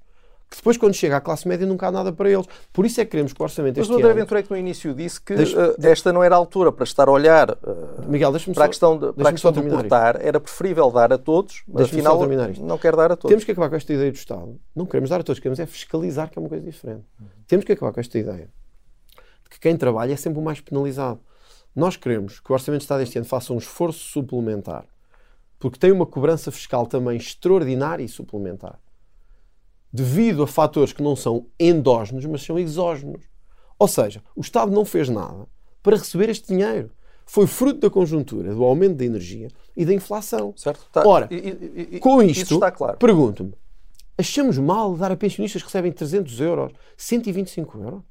[0.50, 2.46] que depois, quando chega à classe média, nunca há nada para eles.
[2.72, 4.56] Por isso é que queremos que o orçamento Mas o André Ventura é que no
[4.56, 8.32] início disse que uh, esta não era a altura para estar a olhar uh, Miguel,
[8.32, 11.62] para, só, a questão de, para a questão de cortar, era preferível dar a todos,
[11.68, 12.18] mas afinal
[12.60, 13.28] não quer dar a todos.
[13.28, 14.58] Temos que acabar com esta ideia do Estado.
[14.74, 17.04] Não queremos dar a todos, queremos é fiscalizar, que é uma coisa diferente.
[17.20, 17.26] Uhum.
[17.46, 18.48] Temos que acabar com esta ideia
[19.44, 21.20] de que quem trabalha é sempre o mais penalizado.
[21.76, 24.86] Nós queremos que o Orçamento de Estado este ano faça um esforço suplementar,
[25.58, 28.78] porque tem uma cobrança fiscal também extraordinária e suplementar
[29.92, 33.22] devido a fatores que não são endógenos, mas são exógenos.
[33.78, 35.46] Ou seja, o Estado não fez nada
[35.82, 36.90] para receber este dinheiro.
[37.24, 40.54] Foi fruto da conjuntura, do aumento da energia e da inflação.
[40.56, 40.88] Certo.
[40.90, 41.06] Tá.
[41.06, 42.96] Ora, e, e, com isto, claro.
[42.96, 43.52] pergunto-me,
[44.16, 48.02] achamos mal dar a pensionistas que recebem 300 euros 125 euros?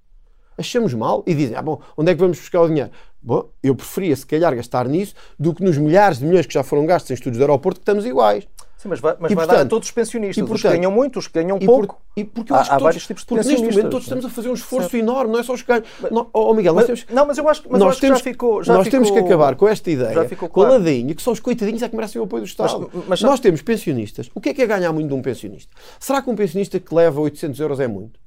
[0.57, 2.91] Achamos mal e dizem, ah bom, onde é que vamos buscar o dinheiro?
[3.21, 6.63] Bom, eu preferia se calhar gastar nisso do que nos milhares de milhões que já
[6.63, 8.47] foram gastos em estudos de aeroporto que estamos iguais.
[8.77, 10.37] Sim, mas vai, mas e, vai portanto, dar a todos os pensionistas.
[10.37, 11.99] E, portanto, os que ganham muito, os que ganham pouco.
[12.15, 13.61] e porque há, há todos, vários tipos de pensionistas.
[13.61, 15.03] neste momento todos estamos a fazer um esforço certo.
[15.03, 15.83] enorme, não é só os que ganham.
[16.11, 18.29] Não, oh, Miguel, mas, temos, não, mas eu acho, mas nós eu acho temos, que
[18.29, 18.63] já ficou.
[18.63, 20.73] Já nós ficou, temos que acabar com esta ideia, já ficou claro.
[20.73, 22.89] ladinha, que são os coitadinhos é que merecem o apoio do Estado.
[22.93, 24.29] Mas, mas, nós temos pensionistas.
[24.35, 25.75] O que é que é ganhar muito de um pensionista?
[25.99, 28.19] Será que um pensionista que leva 800 euros é muito?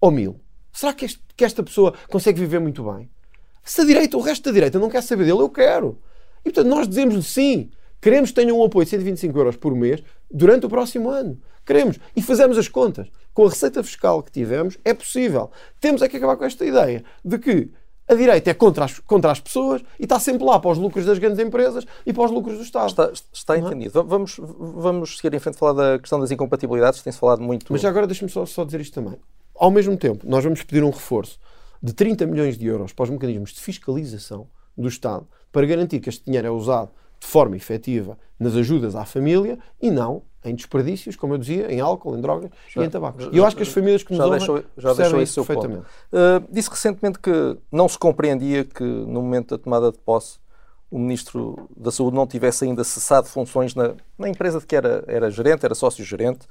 [0.00, 0.40] Ou mil?
[0.72, 3.08] Será que, este, que esta pessoa consegue viver muito bem?
[3.62, 5.96] Se a direita, o resto da direita não quer saber dele, eu quero.
[6.44, 7.70] E portanto nós dizemos sim.
[8.02, 11.40] Queremos que tenham um apoio de 125 euros por mês durante o próximo ano.
[11.64, 12.00] Queremos.
[12.16, 13.06] E fazemos as contas.
[13.32, 15.52] Com a receita fiscal que tivemos, é possível.
[15.80, 17.70] Temos é que acabar com esta ideia de que
[18.08, 21.06] a direita é contra as, contra as pessoas e está sempre lá para os lucros
[21.06, 22.88] das grandes empresas e para os lucros do Estado.
[22.88, 23.60] Está, está é?
[23.60, 24.00] entendido.
[24.00, 24.02] É?
[24.02, 27.00] Vamos, vamos seguir em frente a falar da questão das incompatibilidades.
[27.02, 27.72] Tem-se falado muito.
[27.72, 29.16] Mas agora deixe-me só, só dizer isto também.
[29.54, 31.38] Ao mesmo tempo, nós vamos pedir um reforço
[31.80, 36.08] de 30 milhões de euros para os mecanismos de fiscalização do Estado para garantir que
[36.08, 36.90] este dinheiro é usado
[37.22, 41.78] de forma efetiva nas ajudas à família e não em desperdícios, como eu dizia, em
[41.78, 43.28] álcool, em drogas já, e em tabacos.
[43.30, 45.86] E eu acho que as famílias que nos já deixou, já deixou isso perfeitamente.
[46.12, 50.40] Uh, disse recentemente que não se compreendia que no momento da tomada de posse
[50.90, 55.04] o Ministro da Saúde não tivesse ainda cessado funções na, na empresa de que era,
[55.06, 56.46] era gerente, era sócio-gerente.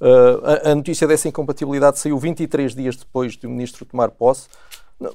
[0.00, 4.48] Uh, a, a, notícia dessa incompatibilidade saiu 23 dias depois de o Ministro tomar posse.
[4.98, 5.14] Não,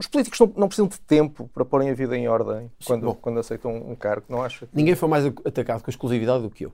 [0.00, 3.38] os políticos não, não, precisam de tempo para porem a vida em ordem quando, quando
[3.38, 4.66] aceitam um cargo, não acha?
[4.72, 6.72] Ninguém foi mais atacado com exclusividade do que eu.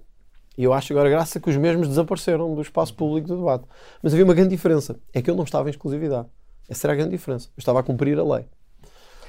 [0.57, 3.65] E eu acho agora graça que os mesmos desapareceram do espaço público do debate.
[4.01, 4.99] Mas havia uma grande diferença.
[5.13, 6.29] É que eu não estava em exclusividade.
[6.69, 7.49] Essa era a grande diferença.
[7.49, 8.47] Eu estava a cumprir a lei.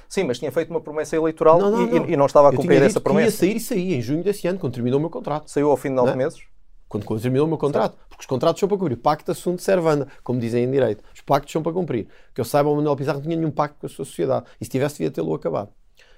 [0.07, 2.09] Sim, mas tinha feito uma promessa eleitoral não, não, e, não.
[2.09, 3.45] e, não estava a cumprir essa promessa.
[3.45, 5.49] ia sair e sair em junho desse ano, quando terminou o meu contrato.
[5.49, 6.15] Saiu ao fim de nove é?
[6.15, 6.39] meses?
[6.87, 7.93] Quando, terminou o meu contrato.
[7.93, 8.07] Certo.
[8.09, 8.97] Porque os contratos são para cumprir.
[8.97, 11.03] Pacto assunto servanda, como dizem em direito.
[11.13, 12.07] Os pactos são para cumprir.
[12.33, 14.45] Que eu saiba, o Manuel Pizarro não tinha nenhum pacto com a sua sociedade.
[14.59, 15.69] E se tivesse, devia tê-lo acabado.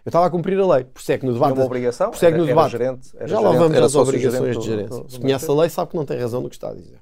[0.05, 0.86] Eu estava a cumprir a lei.
[0.86, 1.53] Por isso é que no debate.
[1.53, 2.10] Uma obrigação?
[2.12, 2.71] Por isso é que no debate.
[2.71, 5.05] Gerente, já lá vamos às obrigações de gerência.
[5.08, 6.99] Se conhece a lei, sabe que não tem razão no que está a dizer.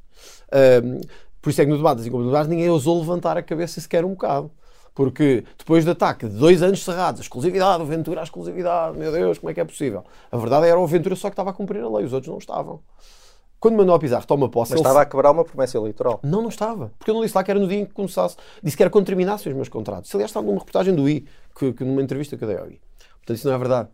[0.83, 1.01] Um,
[1.41, 4.09] por isso é que no debate das incompatibilidades ninguém ousou levantar a cabeça sequer um
[4.09, 4.51] bocado.
[4.95, 9.11] Porque depois do ataque de dois anos cerrados, a exclusividade, o Ventura, a exclusividade, meu
[9.11, 10.03] Deus, como é que é possível?
[10.31, 12.39] A verdade era o Ventura só que estava a cumprir a lei, os outros não
[12.39, 12.79] estavam.
[13.59, 14.71] Quando Manuel Pizarro toma posse.
[14.71, 16.19] Mas estava a quebrar uma promessa eleitoral.
[16.23, 16.91] Não, não estava.
[16.97, 18.37] Porque eu não disse lá que era no dia em que começasse.
[18.61, 20.09] Disse que era quando terminassem os meus contratos.
[20.09, 21.25] Isso, aliás, estava numa reportagem do I,
[21.57, 22.79] que, que numa entrevista que eu dei ao I.
[23.17, 23.89] Portanto, isso não é verdade.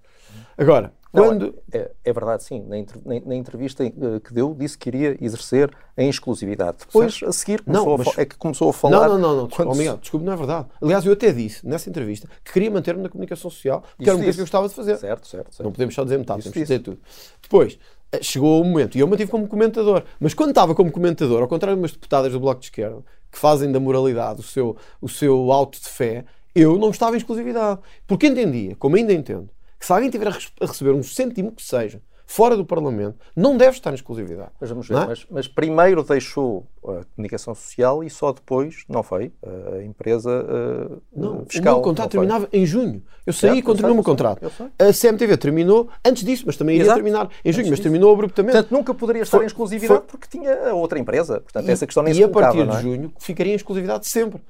[0.57, 1.55] Agora, não, quando.
[1.71, 2.63] É, é, verdade, sim.
[2.63, 6.77] Na, na, na, entrevista que deu, disse que iria exercer em exclusividade.
[6.79, 8.17] Depois, a seguir, começou não, mas...
[8.17, 9.07] a, é que começou a falar.
[9.07, 9.41] Não, não, não.
[9.41, 9.47] não.
[9.47, 9.71] Quando...
[9.71, 10.67] Oh, Miguel, desculpe, não é verdade.
[10.81, 14.23] Aliás, eu até disse nessa entrevista que queria manter-me na comunicação social, que era uma
[14.23, 14.97] coisa que eu gostava de fazer.
[14.97, 15.53] Certo, certo.
[15.53, 15.63] certo.
[15.63, 16.99] Não podemos só dizer metade, temos que dizer tudo.
[17.43, 17.77] Depois, eh,
[18.21, 20.03] chegou o momento, e eu mantive como comentador.
[20.19, 23.37] Mas quando estava como comentador, ao contrário de umas deputadas do Bloco de Esquerda, que
[23.37, 27.79] fazem da moralidade o seu, o seu auto de fé, eu não estava em exclusividade.
[28.05, 29.49] Porque entendia, como ainda entendo,
[29.79, 32.01] que se alguém tiver a receber um cêntimo que seja
[32.33, 34.49] fora do Parlamento, não deve estar em exclusividade.
[34.59, 35.05] Mas vamos ver, é?
[35.05, 41.01] mas, mas, primeiro deixou a comunicação social e só depois, não foi, a empresa uh,
[41.15, 41.75] não, fiscal.
[41.75, 43.03] O meu contrato terminava em junho.
[43.23, 44.51] Eu saí e continuei o meu contrato.
[44.79, 46.97] A CMTV terminou antes disso, mas também iria Exato.
[46.97, 47.83] terminar em junho, antes mas disso.
[47.83, 48.53] terminou abruptamente.
[48.53, 51.39] Portanto, nunca poderia estar foi, em exclusividade foi, porque tinha outra empresa.
[51.39, 52.65] Portanto, e, essa questão nem e se a partir é?
[52.65, 54.41] de junho ficaria em exclusividade sempre.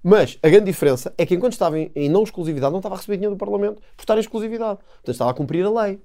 [0.00, 2.98] Mas a grande diferença é que enquanto estava em, em não exclusividade, não estava a
[2.98, 4.78] receber dinheiro do Parlamento por estar em exclusividade.
[4.78, 6.00] Portanto, estava a cumprir a lei.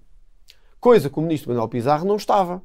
[0.87, 2.63] Coisa que o ministro Manuel Pizarro não estava.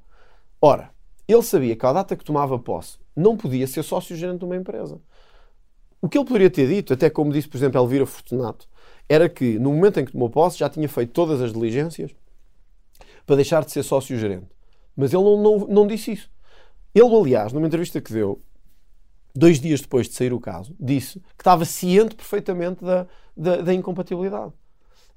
[0.61, 0.93] Ora,
[1.27, 5.01] ele sabia que à data que tomava posse não podia ser sócio-gerente de uma empresa.
[6.01, 8.69] O que ele poderia ter dito, até como disse, por exemplo, Elvira Fortunato,
[9.09, 12.15] era que no momento em que tomou posse já tinha feito todas as diligências
[13.27, 14.47] para deixar de ser sócio-gerente.
[14.97, 16.31] Mas ele não, não, não disse isso.
[16.95, 18.41] Ele, aliás, numa entrevista que deu,
[19.35, 23.05] dois dias depois de sair o caso, disse que estava ciente perfeitamente da,
[23.37, 24.53] da, da incompatibilidade.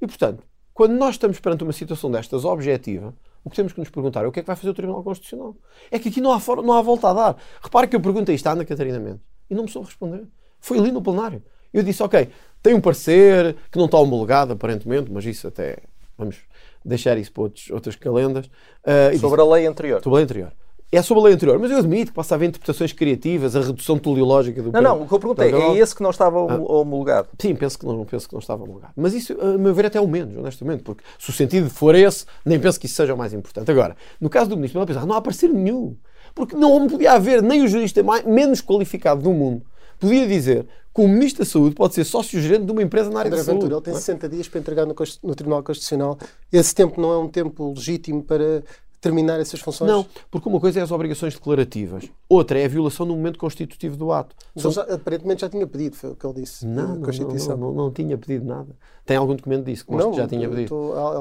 [0.01, 0.43] E, portanto,
[0.75, 3.13] quando nós estamos perante uma situação destas objetiva,
[3.45, 5.01] o que temos que nos perguntar é o que é que vai fazer o Tribunal
[5.01, 5.55] Constitucional.
[5.89, 7.37] É que aqui não há, fora, não há volta a dar.
[7.63, 10.27] Repare que eu perguntei isto à Ana Catarina Mendes e não me soube responder.
[10.59, 11.41] Foi ali no plenário.
[11.73, 12.27] Eu disse, ok,
[12.61, 15.77] tem um parecer que não está homologado aparentemente, mas isso até
[16.17, 16.39] vamos
[16.83, 18.45] deixar isso para outros, outras calendas.
[18.45, 20.03] Uh, sobre disse, a lei anterior.
[20.03, 20.51] Sobre a lei anterior
[20.97, 23.97] é sobre a lei anterior, mas eu admito que possa haver interpretações criativas, a redução
[23.97, 27.29] teleológica do Não, não, o que eu perguntei é esse que não estava ah, homologado.
[27.39, 28.93] Sim, penso que, não, penso que não estava homologado.
[28.95, 31.95] Mas isso, a meu ver, é até o menos, honestamente, porque se o sentido for
[31.95, 33.69] esse, nem penso que isso seja o mais importante.
[33.71, 35.95] Agora, no caso do Ministro Manuel não há parecer nenhum,
[36.33, 39.63] porque não podia haver nem o jurista mais, menos qualificado do mundo
[39.99, 43.29] podia dizer que o Ministro da Saúde pode ser sócio-gerente de uma empresa na área
[43.29, 43.63] André da saúde.
[43.63, 44.29] Ventura, ele tem 60 é?
[44.29, 46.17] dias para entregar no, no Tribunal Constitucional.
[46.51, 48.63] Esse tempo não é um tempo legítimo para
[49.05, 49.89] terminar essas funções?
[49.89, 53.95] Não, porque uma coisa é as obrigações declarativas, outra é a violação do momento constitutivo
[53.95, 54.35] do ato.
[54.57, 54.71] São...
[54.91, 56.65] Aparentemente já tinha pedido, foi o que ele disse.
[56.65, 58.75] Não, não, não, não, não, tinha pedido nada.
[59.05, 60.75] Tem algum documento disso que que já tinha pedido.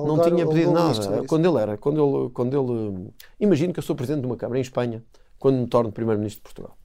[0.06, 1.24] não tinha pedido nada.
[1.26, 3.10] Quando ele era, quando ele, quando ele.
[3.38, 5.04] Imagino que eu sou presidente de uma Câmara em Espanha,
[5.38, 6.76] quando me torno Primeiro-Ministro de Portugal.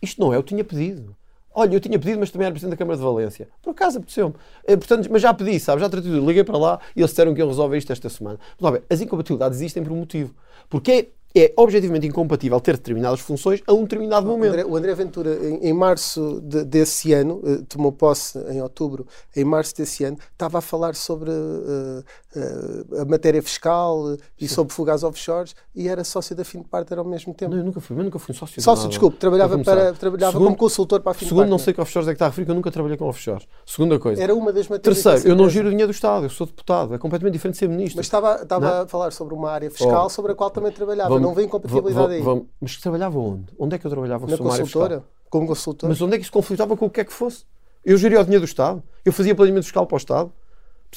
[0.00, 1.16] Isto não é, eu tinha pedido.
[1.52, 3.48] Olha, eu tinha pedido, mas também era Presidente da Câmara de Valência.
[3.60, 4.34] Por acaso apeteceu-me.
[4.64, 5.80] É, portanto, mas já pedi, sabe?
[5.80, 6.24] Já tratei tudo.
[6.24, 8.38] Liguei para lá e eles disseram que iam resolver isto esta semana.
[8.58, 10.34] Mas, olha, as incompatibilidades existem por um motivo.
[10.68, 14.52] Porque é é objetivamente incompatível ter determinadas funções a um determinado o momento.
[14.52, 19.06] André, o André Ventura, em, em março de, desse ano, eh, tomou posse em outubro,
[19.34, 22.04] em março desse ano, estava a falar sobre uh,
[22.36, 24.54] uh, a matéria fiscal e Sim.
[24.54, 27.52] sobre fugas offshores e era sócio da Fim de Partner ao mesmo tempo.
[27.52, 28.60] Não, eu nunca fui, eu nunca fui sócio.
[28.60, 31.80] Sócio, desculpe, trabalhava, para, trabalhava segundo, como consultor para a Fim Segundo, não sei que
[31.80, 33.46] offshores é que está a referir, que eu nunca trabalhei com offshores.
[33.64, 34.22] Segunda coisa.
[34.22, 35.02] Era uma das matérias.
[35.02, 37.60] Terceiro, eu não giro o dinheiro do Estado, eu sou deputado, é completamente diferente de
[37.60, 37.96] ser ministro.
[37.96, 41.08] Mas estava, estava a falar sobre uma área fiscal oh, sobre a qual também trabalhava,
[41.08, 43.52] vamos, não vem incompatibilidade vamos, vamos, mas trabalhava onde?
[43.58, 45.04] Onde é que eu trabalhava Na consultora?
[45.28, 45.88] Como consultor?
[45.88, 47.44] Mas onde é que isso conflitava com o que é que fosse?
[47.84, 48.82] Eu geria o dinheiro do Estado?
[49.04, 50.32] Eu fazia planeamento fiscal para o Estado?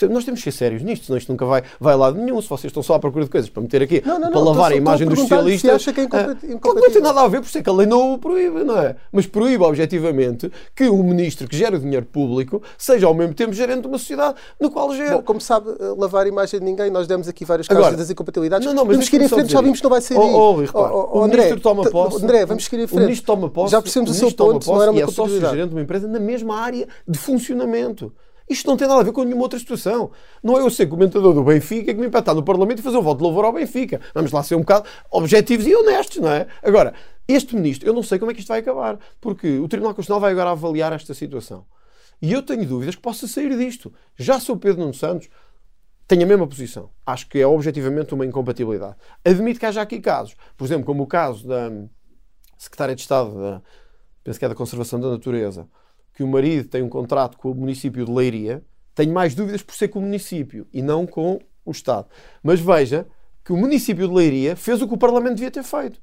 [0.09, 2.41] Nós temos que ser sérios nisto, senão isto nunca vai, vai a lado nenhum.
[2.41, 4.43] Se vocês estão só à procura de coisas para meter aqui, não, não, para não,
[4.45, 5.71] lavar a imagem dos socialistas.
[5.71, 6.07] acha que é.
[6.11, 8.63] Ah, não tem nada a ver, por isso é que a lei não o proíbe,
[8.63, 8.95] não é?
[9.11, 13.53] Mas proíbe objetivamente que o ministro que gera o dinheiro público seja ao mesmo tempo
[13.53, 15.17] gerente de uma sociedade no qual gera.
[15.17, 18.09] Bom, como sabe, eh, lavar a imagem de ninguém, nós demos aqui várias causas das
[18.09, 18.65] incompatibilidades.
[18.65, 20.17] Não, não, mas vamos seguir em frente, já vimos que não vai ser.
[20.17, 22.23] Oh, oh, oh, oh, o André, ministro toma posse.
[22.23, 22.99] André, vamos seguir em frente.
[22.99, 23.71] O ministro toma posse.
[23.71, 25.81] Já percebemos o, o seu ponto, não era uma e é sócio gerente de uma
[25.81, 28.11] empresa na mesma área de funcionamento.
[28.49, 30.11] Isto não tem nada a ver com nenhuma outra situação.
[30.43, 33.01] Não é eu ser comentador do Benfica que me impactar no Parlamento e fazer um
[33.01, 34.01] voto de louvor ao Benfica.
[34.13, 36.47] Vamos lá ser um bocado objetivos e honestos, não é?
[36.61, 36.93] Agora,
[37.27, 40.19] este ministro, eu não sei como é que isto vai acabar, porque o Tribunal Constitucional
[40.19, 41.65] vai agora avaliar esta situação.
[42.21, 43.93] E eu tenho dúvidas que possa sair disto.
[44.15, 45.29] Já sou Pedro Nuno Santos,
[46.07, 46.89] tenho a mesma posição.
[47.05, 48.95] Acho que é objetivamente uma incompatibilidade.
[49.23, 51.71] Admito que haja aqui casos, por exemplo, como o caso da
[52.57, 53.61] Secretária de Estado da,
[54.23, 55.67] penso que é da Conservação da Natureza,
[56.13, 59.73] que o marido tem um contrato com o município de Leiria, tenho mais dúvidas por
[59.73, 62.07] ser com o município e não com o Estado.
[62.41, 63.07] Mas veja
[63.43, 65.99] que o município de Leiria fez o que o Parlamento devia ter feito.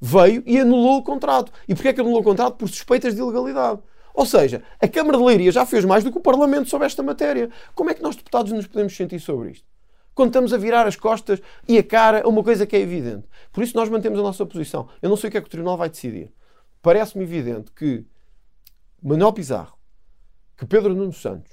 [0.00, 1.52] Veio e anulou o contrato.
[1.68, 2.56] E porquê é que anulou o contrato?
[2.56, 3.80] Por suspeitas de ilegalidade.
[4.14, 7.02] Ou seja, a Câmara de Leiria já fez mais do que o Parlamento sobre esta
[7.02, 7.50] matéria.
[7.74, 9.66] Como é que nós, deputados, nos podemos sentir sobre isto?
[10.14, 13.26] Quando estamos a virar as costas e a cara a uma coisa que é evidente.
[13.50, 14.88] Por isso nós mantemos a nossa posição.
[15.00, 16.30] Eu não sei o que é que o Tribunal vai decidir.
[16.82, 18.04] Parece-me evidente que
[19.02, 19.76] Manuel Pizarro,
[20.56, 21.52] que Pedro Nuno Santos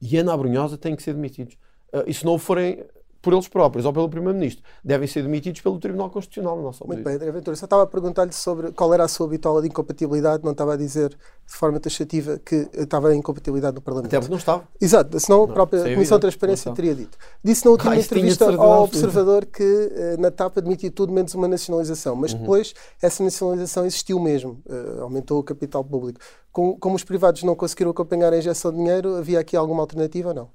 [0.00, 1.54] e Ana Abrunhosa têm que ser demitidos.
[1.92, 2.84] Uh, e se não forem
[3.22, 7.02] por eles próprios ou pelo Primeiro-Ministro, devem ser demitidos pelo Tribunal Constitucional, na nossa Muito
[7.02, 10.42] bem, André Ventura, só estava a perguntar-lhe sobre qual era a sua bitola de incompatibilidade,
[10.42, 14.08] não estava a dizer de forma taxativa que estava em incompatibilidade no Parlamento.
[14.08, 14.64] Até porque não estava.
[14.80, 17.18] Exato, senão a própria não, Comissão de Transparência teria dito.
[17.44, 21.48] Disse na última ah, entrevista ao Observador que uh, na TAP admitia tudo menos uma
[21.48, 22.40] nacionalização, mas uhum.
[22.40, 26.20] depois essa nacionalização existiu mesmo, uh, aumentou o capital público.
[26.52, 30.30] Com, como os privados não conseguiram acompanhar a injeção de dinheiro, havia aqui alguma alternativa
[30.30, 30.48] ou não?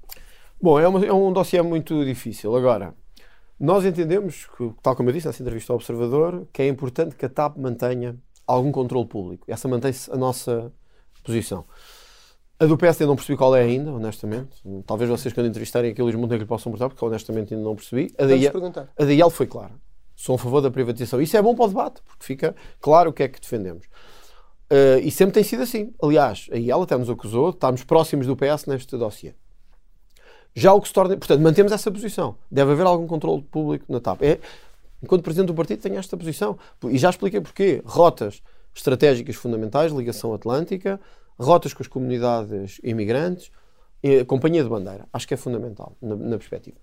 [0.60, 2.54] Bom, é, uma, é um dossiê muito difícil.
[2.56, 2.94] Agora,
[3.58, 7.24] nós entendemos, que, tal como eu disse nessa entrevista ao Observador, que é importante que
[7.24, 8.16] a TAP mantenha
[8.46, 9.44] algum controle público.
[9.48, 10.72] Essa mantém-se a nossa
[11.24, 11.64] posição.
[12.58, 14.62] A do PSD não percebi qual é ainda, honestamente.
[14.86, 18.14] Talvez vocês, quando entrevistarem aqui o Luís Montenegro, possam perguntar, porque honestamente ainda não percebi.
[18.16, 18.34] A da,
[18.98, 19.72] a da IEL foi clara.
[20.14, 21.20] Sou a favor da privatização.
[21.20, 23.84] Isso é bom para o debate, porque fica claro o que é que defendemos.
[24.72, 25.92] Uh, e sempre tem sido assim.
[26.02, 29.34] Aliás, a IEL até nos acusou de estarmos próximos do PS neste dossiê.
[30.56, 31.16] Já o que se torna.
[31.16, 32.34] Portanto, mantemos essa posição.
[32.50, 34.22] Deve haver algum controle público na TAP.
[34.22, 34.40] É,
[35.02, 36.58] enquanto Presidente do Partido, tenho esta posição.
[36.90, 37.82] E já expliquei porquê.
[37.84, 38.42] Rotas
[38.74, 40.98] estratégicas fundamentais, ligação atlântica,
[41.38, 43.50] rotas com as comunidades imigrantes,
[44.26, 45.06] companhia de bandeira.
[45.12, 46.78] Acho que é fundamental na, na perspectiva.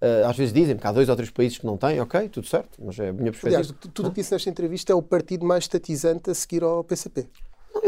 [0.00, 2.46] Uh, às vezes dizem que há dois ou três países que não têm, ok, tudo
[2.46, 3.62] certo, mas é a minha perspectiva.
[3.62, 6.84] Aliás, tudo o que disse nesta entrevista é o partido mais estatizante a seguir ao
[6.84, 7.26] PCP.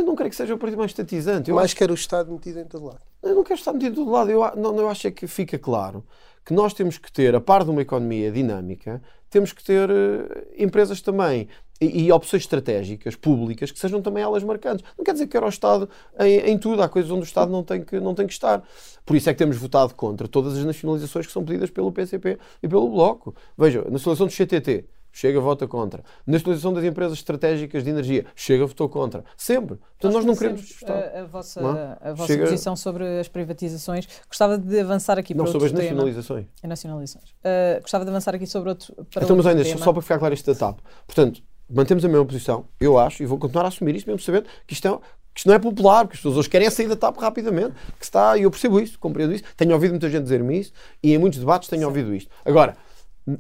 [0.01, 1.51] Não, eu não creio que seja o partido mais estatizante.
[1.51, 1.77] Eu mais acho...
[1.77, 3.01] quer o Estado metido em todo lado.
[3.23, 4.31] Eu não quero estar metido em todo lado.
[4.31, 6.05] Eu, não, eu acho é que fica claro
[6.45, 10.47] que nós temos que ter, a par de uma economia dinâmica, temos que ter uh,
[10.57, 11.49] empresas também
[11.81, 14.85] e, e, opções estratégicas públicas que sejam também elas marcantes.
[14.97, 17.53] Não quer dizer que era o Estado em, em, tudo, há coisas onde o Estado
[17.53, 18.63] não tem, que, não tem que estar.
[19.05, 22.39] Por isso é que temos votado contra todas as nacionalizações que são pedidas pelo PCP
[22.63, 23.35] e pelo Bloco.
[23.57, 26.03] Veja, a nacionalização do CTT Chega, vota contra.
[26.27, 29.25] Na exposição das empresas estratégicas de energia, chega, votou contra.
[29.37, 29.77] Sempre.
[29.77, 30.77] Portanto, nós, nós não queremos.
[30.87, 32.45] A, a vossa, a vossa chega...
[32.45, 34.09] posição sobre as privatizações.
[34.29, 36.47] Gostava de avançar aqui para não, sobre as nacionalizações.
[36.61, 36.71] Tema.
[36.71, 37.31] nacionalizações.
[37.31, 38.95] Uh, gostava de avançar aqui sobre outro.
[39.13, 40.79] Para então, mas ainda, só para ficar claro da TAP.
[41.07, 44.47] Portanto, mantemos a mesma posição, eu acho, e vou continuar a assumir isto, mesmo sabendo
[44.67, 44.99] que isto é
[45.33, 48.05] que isto não é popular, porque as pessoas hoje querem sair da TAP rapidamente, que
[48.05, 51.19] está, e eu percebo isso, compreendo isso, tenho ouvido muita gente dizer-me isso, e em
[51.19, 51.87] muitos debates tenho Sim.
[51.87, 52.31] ouvido isto.
[52.45, 52.77] Agora,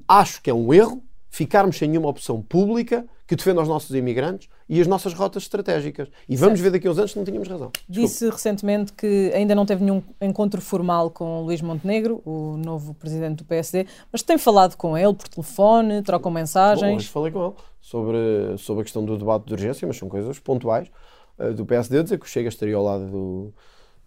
[0.06, 4.48] acho que é um erro ficarmos sem nenhuma opção pública que defenda os nossos imigrantes
[4.68, 6.08] e as nossas rotas estratégicas.
[6.28, 6.64] E vamos certo.
[6.64, 7.70] ver daqui a uns anos se não tínhamos razão.
[7.88, 8.08] Desculpe.
[8.08, 13.38] Disse recentemente que ainda não teve nenhum encontro formal com Luís Montenegro, o novo presidente
[13.38, 16.90] do PSD, mas tem falado com ele por telefone, trocam mensagens.
[16.90, 18.18] Bom, hoje falei com ele sobre,
[18.58, 20.90] sobre a questão do debate de urgência, mas são coisas pontuais
[21.38, 23.54] uh, do PSD, dizer que o Chega estaria ao lado do,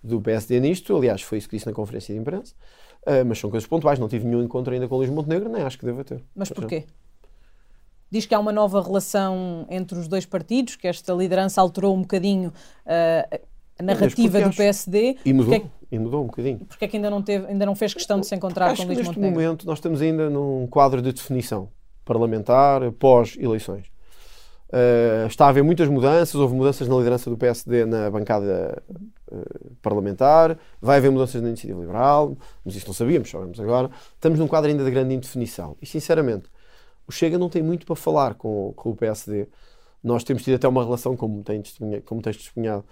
[0.03, 0.95] do PSD nisto.
[0.97, 2.53] Aliás, foi isso que disse na conferência de imprensa.
[3.07, 3.99] Uh, mas são coisas pontuais.
[3.99, 6.21] Não tive nenhum encontro ainda com o Luís Montenegro, nem acho que deva ter.
[6.35, 6.85] Mas porquê?
[8.13, 12.01] Diz que há uma nova relação entre os dois partidos, que esta liderança alterou um
[12.01, 12.49] bocadinho
[12.85, 13.39] uh,
[13.79, 15.17] a narrativa do PSD.
[15.25, 16.59] E mudou, porque é, e mudou um bocadinho.
[16.59, 18.87] Porque é que ainda não, teve, ainda não fez questão de se encontrar Acho com
[18.87, 19.21] Luís Montenegro?
[19.21, 21.69] neste momento nós estamos ainda num quadro de definição
[22.05, 23.87] parlamentar pós-eleições.
[24.69, 28.83] Uh, está a haver muitas mudanças, houve mudanças na liderança do PSD na bancada
[29.31, 33.89] uh, parlamentar, vai haver mudanças na iniciativa liberal, mas isso não sabíamos, sabemos agora.
[34.13, 35.75] Estamos num quadro ainda de grande indefinição.
[35.81, 36.49] E, sinceramente,
[37.07, 39.47] o Chega não tem muito para falar com, com o PSD.
[40.03, 41.61] Nós temos tido até uma relação, como, tem
[42.05, 42.83] como tens testemunhado,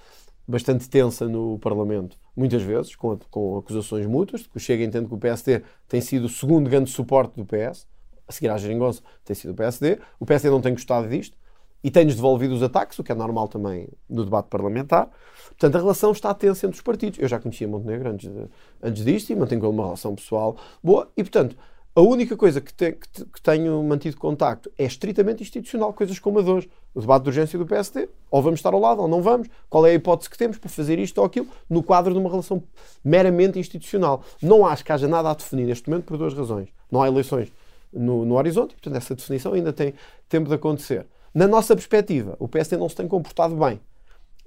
[0.47, 5.13] bastante tensa no Parlamento, muitas vezes, com, com acusações mútuas, que o Chega entende que
[5.13, 7.87] o PSD tem sido o segundo grande suporte do PS,
[8.27, 11.37] a seguir à geringonça tem sido o PSD, o PSD não tem gostado disto
[11.83, 15.09] e tem-nos devolvido os ataques, o que é normal também no debate parlamentar.
[15.47, 17.19] Portanto, a relação está tensa entre os partidos.
[17.19, 18.45] Eu já conhecia Montenegro antes, de,
[18.81, 21.57] antes disto e mantenho com ele uma relação pessoal boa e, portanto,
[21.93, 26.39] a única coisa que, te, que, que, tenho mantido contacto é estritamente institucional, coisas como
[26.39, 26.69] a de hoje.
[26.93, 29.85] O debate de urgência do PSD, ou vamos estar ao lado ou não vamos, qual
[29.85, 32.63] é a hipótese que temos para fazer isto ou aquilo, no quadro de uma relação
[33.03, 34.23] meramente institucional.
[34.41, 36.69] Não acho que haja nada a definir neste momento por duas razões.
[36.89, 37.51] Não há eleições
[37.91, 39.93] no, no horizonte, portanto, essa definição ainda tem
[40.29, 41.05] tempo de acontecer.
[41.33, 43.79] Na nossa perspectiva, o PSD não se tem comportado bem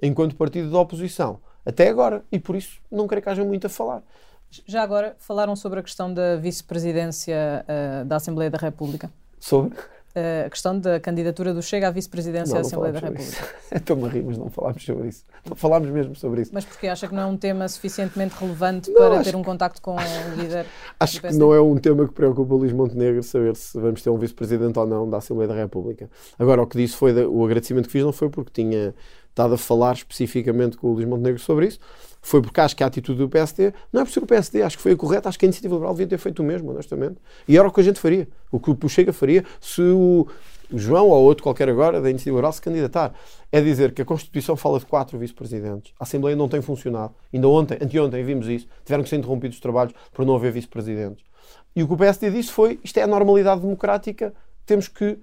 [0.02, 3.70] enquanto partido da oposição até agora, e por isso não creio que haja muito a
[3.70, 4.02] falar.
[4.66, 9.10] Já agora falaram sobre a questão da vice-presidência uh, da Assembleia da República.
[9.38, 9.76] Sobre?
[10.16, 13.48] Uh, a questão da candidatura do Chega à vice-presidência da Assembleia da República.
[13.72, 15.24] Estou-me a rir, mas não falámos sobre isso.
[15.44, 16.52] Não falámos mesmo sobre isso.
[16.54, 19.82] Mas porque acha que não é um tema suficientemente relevante não, para ter um contacto
[19.82, 20.66] com o líder?
[21.00, 24.10] Acho que não é um tema que preocupa o Luís Montenegro saber se vamos ter
[24.10, 26.08] um vice-presidente ou não da Assembleia da República.
[26.38, 28.94] Agora, o que disse foi, o agradecimento que fiz não foi porque tinha
[29.30, 31.80] estado a falar especificamente com o Luís Montenegro sobre isso,
[32.24, 34.76] foi porque acho que a atitude do PSD não é por ser o PSD, acho
[34.76, 37.16] que foi a correta, acho que a iniciativa liberal devia ter feito o mesmo, honestamente.
[37.46, 40.26] E era o que a gente faria, o que o Chega faria se o,
[40.72, 43.12] João ou outro qualquer agora da iniciativa liberal se candidatar.
[43.52, 47.14] É dizer que a Constituição fala de quatro vice-presidentes, a Assembleia não tem funcionado.
[47.32, 51.24] Ainda ontem, anteontem, vimos isso, tiveram que ser interrompidos os trabalhos por não haver vice-presidentes.
[51.76, 54.32] E o que o PSD disse foi: isto é a normalidade democrática,
[54.64, 55.18] temos que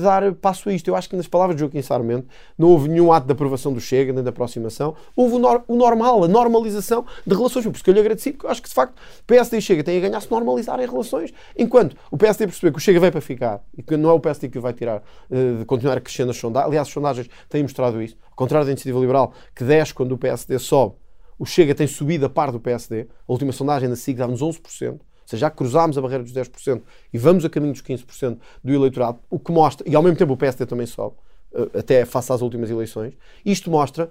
[0.00, 0.88] dar passo a isto.
[0.88, 3.80] Eu acho que nas palavras de Joaquim Sarmento não houve nenhum ato de aprovação do
[3.80, 4.94] Chega, nem de aproximação.
[5.14, 7.64] Houve o, nor o normal, a normalização de relações.
[7.64, 8.94] Por isso que eu lhe agradeci, porque eu acho que de facto
[9.26, 11.32] PSD e Chega têm a ganhar se normalizarem relações.
[11.56, 14.20] Enquanto o PSD perceber que o Chega veio para ficar e que não é o
[14.20, 16.68] PSD que o vai tirar uh, de continuar a crescer nas sondagens.
[16.68, 18.16] Aliás, as sondagens têm mostrado isso.
[18.30, 20.94] Ao contrário da iniciativa liberal, que desce quando o PSD sobe,
[21.38, 23.08] o Chega tem subido a par do PSD.
[23.28, 27.18] A última sondagem da SIG dá-nos 11% seja, já cruzámos a barreira dos 10% e
[27.18, 30.36] vamos a caminho dos 15% do eleitorado, o que mostra, e ao mesmo tempo o
[30.36, 31.16] PSD também sobe,
[31.54, 34.10] eh, até face às últimas eleições, isto mostra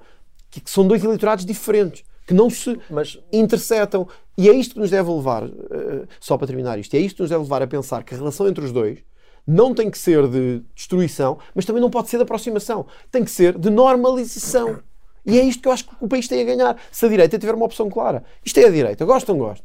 [0.49, 3.19] que são dois eleitorados diferentes, que não se Mas...
[3.32, 4.08] interceptam.
[4.38, 7.21] E é isto que nos deve levar, eh, só para terminar isto, é isto que
[7.21, 8.99] nos deve levar a pensar que a relação entre os dois
[9.47, 12.88] não tem que ser de destruição, mas também não pode ser de aproximação.
[13.12, 14.80] Tem que ser de normalização.
[15.25, 16.78] E é isto que eu acho que o país tem a ganhar.
[16.91, 18.23] Se a direita tiver uma opção clara.
[18.43, 19.06] Isto é a direita.
[19.06, 19.63] Gosto ou não gosto?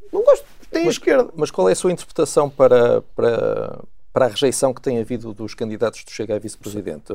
[0.71, 1.31] Tem mas, a esquerda.
[1.37, 3.81] Mas qual é a sua interpretação para, para,
[4.13, 7.13] para a rejeição que tem havido dos candidatos do Chega a vice-presidente?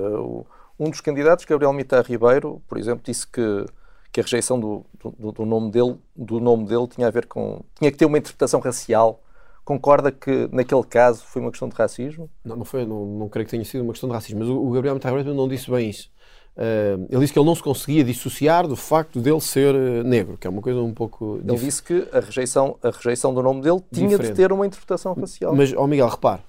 [0.78, 3.66] Um dos candidatos, Gabriel Mitar Ribeiro, por exemplo, disse que,
[4.12, 4.86] que a rejeição do,
[5.18, 7.62] do, do, nome dele, do nome dele tinha a ver com.
[7.80, 9.22] tinha que ter uma interpretação racial.
[9.64, 12.30] Concorda que naquele caso foi uma questão de racismo?
[12.44, 14.64] Não, não foi, não, não creio que tenha sido uma questão de racismo, mas o,
[14.64, 16.12] o Gabriel Mitar Ribeiro não disse bem isso.
[16.56, 20.38] Uh, ele disse que ele não se conseguia dissociar do facto dele ser uh, negro,
[20.38, 21.42] que é uma coisa um pouco.
[21.46, 24.32] Ele disse que a rejeição, a rejeição do nome dele tinha Diferente.
[24.32, 25.54] de ter uma interpretação racial.
[25.54, 26.42] Mas, ó oh Miguel, repare: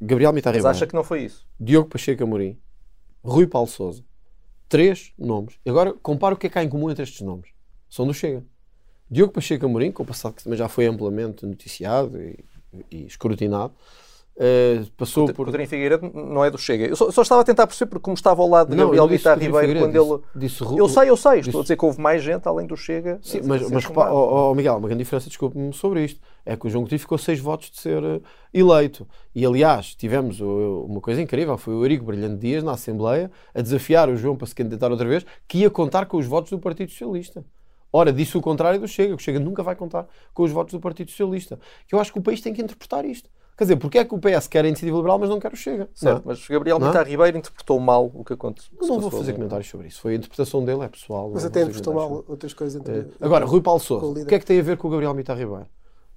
[0.00, 1.44] Gabriel Mitar Mas acha que não foi isso?
[1.58, 2.56] Diogo Pacheco Amorim,
[3.22, 4.04] Rui Paulo Souza.
[4.68, 5.58] Três nomes.
[5.66, 7.48] Agora compara o que é que há em comum entre estes nomes.
[7.88, 8.44] São do Chega.
[9.10, 12.38] Diogo Pacheco Amorim, com o passado que também já foi amplamente noticiado e,
[12.92, 13.72] e escrutinado
[14.38, 15.46] Uh, passou o, por.
[15.46, 16.86] Coutinho Figueiredo não é do Chega.
[16.86, 19.08] Eu só, só, estava a tentar perceber, porque como estava ao lado de não, Gabriel
[19.08, 20.22] Vitar Ribeiro, quando ele.
[20.36, 22.64] Disse, disse, eu sei, eu sei, disse, estou a dizer que houve mais gente além
[22.64, 23.18] do Chega.
[23.20, 26.70] Sim, mas, mas oh, oh, Miguel, uma grande diferença, desculpe-me sobre isto, é que o
[26.70, 28.22] João Coutinho ficou seis votos de ser uh,
[28.54, 29.08] eleito.
[29.34, 33.60] E aliás, tivemos uh, uma coisa incrível: foi o Eurico Brilhante Dias na Assembleia a
[33.60, 36.60] desafiar o João para se candidatar outra vez, que ia contar com os votos do
[36.60, 37.44] Partido Socialista.
[37.92, 40.80] Ora, disse o contrário do Chega, o Chega nunca vai contar com os votos do
[40.80, 41.58] Partido Socialista.
[41.88, 43.28] Que eu acho que o país tem que interpretar isto.
[43.58, 45.56] Quer dizer, porque é que o PS quer a iniciativa liberal, mas não quer o
[45.56, 45.88] Chega?
[45.92, 48.70] Certo, mas Gabriel Mitar Ribeiro interpretou mal o que aconteceu.
[48.80, 50.00] Não vou fazer comentários sobre isso.
[50.00, 51.28] Foi a interpretação dele, é pessoal.
[51.34, 52.80] Mas até interpretou mal outras coisas.
[52.80, 53.06] Entre, é.
[53.20, 54.22] Agora, Rui Paulo Souza.
[54.22, 55.66] O que é que tem a ver com o Gabriel Mitar Ribeiro?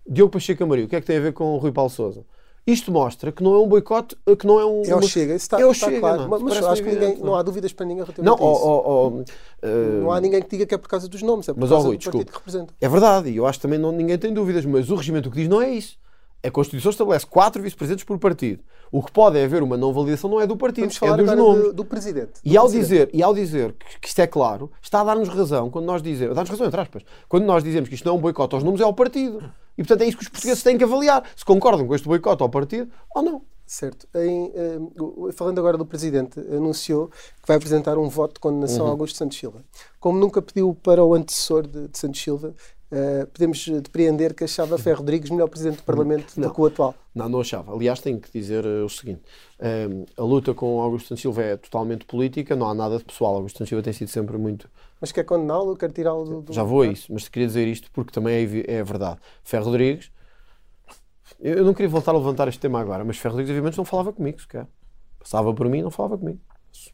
[0.08, 0.86] Diogo Pacheco Amarillo.
[0.86, 2.24] O que é que tem a ver com o Rui Paulo Souza?
[2.68, 4.84] Isto mostra que não é um boicote, que não é um.
[4.86, 6.28] É o Chega, isso está, é o está Chega, claro.
[6.28, 8.64] Não, mas acho que ninguém, não há dúvidas para ninguém relativamente não, a isso.
[8.64, 10.02] Oh, oh, oh, uh...
[10.04, 11.88] Não há ninguém que diga que é por causa dos nomes, é por mas, causa
[11.88, 12.32] Rui, do partido desculpa.
[12.32, 12.74] que representa.
[12.80, 15.38] É verdade, e eu acho que também não, ninguém tem dúvidas, mas o regimento que
[15.38, 15.98] diz não é isso
[16.44, 18.64] a Constituição estabelece quatro vice-presidentes por partido.
[18.92, 21.24] O que pode é haver uma não validação não é do partido, Vamos falar é
[21.24, 21.64] dos nomes.
[21.64, 22.42] Do, do presidente.
[22.44, 22.90] Do e, ao presidente.
[22.90, 26.02] Dizer, e ao dizer que, que, isto é claro, está a dar-nos razão quando nós
[26.02, 28.64] dizemos, dá-nos razão entre aspas, quando nós dizemos que isto não é um boicote aos
[28.64, 29.42] nomes, é ao partido.
[29.78, 32.44] E portanto é isso que os portugueses têm que avaliar, se concordam com este boicote
[32.44, 33.42] ao partido ou não.
[33.66, 34.06] Certo.
[34.14, 34.52] Em,
[35.00, 38.88] um, falando agora do Presidente, anunciou que vai apresentar um voto de condenação uhum.
[38.88, 39.64] a Augusto Santos Silva.
[39.98, 42.54] Como nunca pediu para o antecessor de, de Santos Silva,
[42.92, 46.66] uh, podemos depreender que achava Ferro Rodrigues melhor Presidente do Parlamento não, do que o
[46.66, 46.96] atual.
[47.14, 47.74] Não, não achava.
[47.74, 49.22] Aliás, tenho que dizer uh, o seguinte:
[49.60, 53.36] uh, a luta com Augusto Silva é totalmente política, não há nada de pessoal.
[53.36, 54.70] Augusto Silva tem sido sempre muito.
[55.00, 56.54] Mas quer condená-lo, quer tirá-lo do, do.
[56.54, 59.20] Já vou a isso, mas queria dizer isto porque também é, é verdade.
[59.44, 60.12] Ferro Rodrigues.
[61.40, 64.14] Eu não queria voltar a levantar este tema agora, mas Ferro Rodrigues, obviamente, não falava
[64.14, 64.68] comigo sequer.
[65.18, 66.40] Passava por mim e não falava comigo.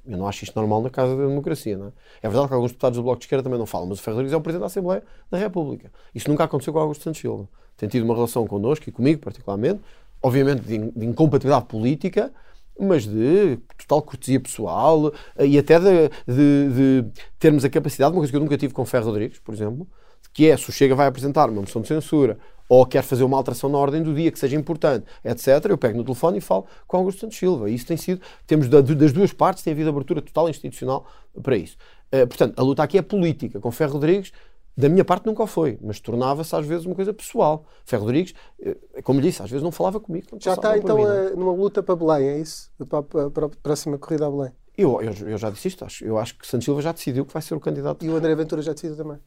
[0.05, 1.91] Eu não acho isto normal na Casa da Democracia, não é?
[2.21, 4.15] É verdade que alguns deputados do Bloco de Esquerda também não falam, mas o Ferro
[4.15, 5.91] Rodrigues é o Presidente da Assembleia da República.
[6.13, 7.47] Isso nunca aconteceu com Augusto Santos Silva.
[7.75, 9.81] Tem tido uma relação connosco e comigo, particularmente,
[10.21, 12.31] obviamente de, de incompatibilidade política,
[12.79, 17.05] mas de total cortesia pessoal e até de, de, de,
[17.39, 19.87] termos a capacidade, uma coisa que eu nunca tive com Ferro Rodrigues, por exemplo,
[20.33, 22.37] que é se o Chega vai apresentar uma moção de censura
[22.69, 25.97] ou quer fazer uma alteração na ordem do dia que seja importante, etc., eu pego
[25.97, 27.69] no telefone e falo com Augusto Santos Silva.
[27.69, 31.05] Isso tem sido, temos das duas partes, tem havido abertura total institucional
[31.41, 31.77] para isso.
[32.13, 33.59] Uh, portanto, a luta aqui é política.
[33.59, 34.31] Com Ferro Rodrigues,
[34.77, 37.65] da minha parte nunca foi, mas tornava-se às vezes uma coisa pessoal.
[37.83, 40.27] Ferro Rodrigues, eh, como lhe disse, às vezes não falava comigo.
[40.39, 42.71] Já está então mim, a, numa luta para Belém, é isso?
[42.87, 44.51] Para, para, para a próxima corrida a Belém?
[44.77, 47.33] Eu, eu, eu já disse isto, acho, eu acho que Santos Silva já decidiu que
[47.33, 48.05] vai ser o candidato.
[48.05, 49.17] E o André Ventura já decidiu também?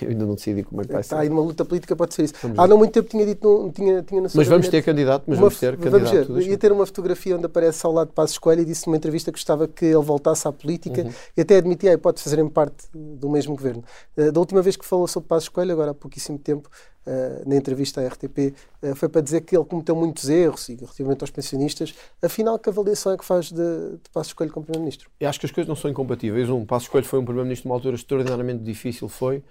[0.00, 1.22] Eu ainda não decidi como é que vai Está ser.
[1.22, 2.34] aí numa luta política, pode ser isso.
[2.42, 5.24] Vamos Há não muito tempo tinha dito, não, tinha, tinha na Mas vamos ter candidato,
[5.26, 6.28] mas uma, vamos ter candidato.
[6.28, 8.86] Vamos ver, ia ter uma fotografia onde aparece ao lado de Passos Coelho e disse
[8.86, 11.12] numa entrevista que gostava que ele voltasse à política uhum.
[11.36, 13.84] e até admitia, pode fazerem parte do mesmo governo.
[14.16, 16.68] Uh, da última vez que falou sobre Passos Coelho, agora há pouquíssimo tempo,
[17.04, 20.76] Uh, na entrevista à RTP, uh, foi para dizer que ele cometeu muitos erros e
[20.76, 21.92] relativamente aos pensionistas.
[22.22, 25.10] Afinal, que avaliação é que faz de, de Passos Coelho como Primeiro-Ministro?
[25.18, 26.48] Eu acho que as coisas não são incompatíveis.
[26.48, 29.42] Um, Passos Coelho foi um Primeiro-Ministro numa altura extraordinariamente difícil, foi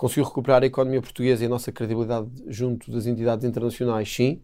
[0.00, 4.10] Conseguiu recuperar a economia portuguesa e a nossa credibilidade junto das entidades internacionais?
[4.10, 4.40] Sim.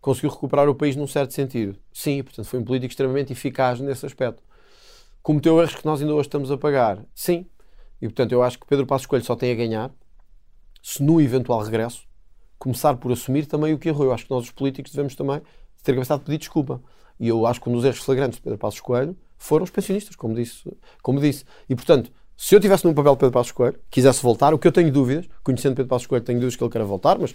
[0.00, 1.78] Conseguiu recuperar o país num certo sentido?
[1.92, 2.22] Sim.
[2.22, 4.42] Portanto, foi um político extremamente eficaz nesse aspecto.
[5.22, 7.04] Cometeu erros que nós ainda hoje estamos a pagar?
[7.14, 7.44] Sim.
[8.00, 9.90] E, portanto, eu acho que Pedro Passos Coelho só tem a ganhar
[10.82, 12.08] se, no eventual regresso,
[12.58, 14.06] começar por assumir também o que errou.
[14.06, 15.42] Eu acho que nós, os políticos, devemos também
[15.82, 16.82] ter capacidade de pedir desculpa.
[17.20, 20.16] E eu acho que um dos erros flagrantes de Pedro Passos Coelho foram os pensionistas,
[20.16, 20.74] como disse.
[21.02, 21.44] Como disse.
[21.68, 24.68] E, portanto, se eu tivesse num papel de Pedro Passos Coelho, quisesse voltar, o que
[24.68, 27.34] eu tenho dúvidas, conhecendo Pedro Passos Coelho, tenho dúvidas que ele queira voltar, mas...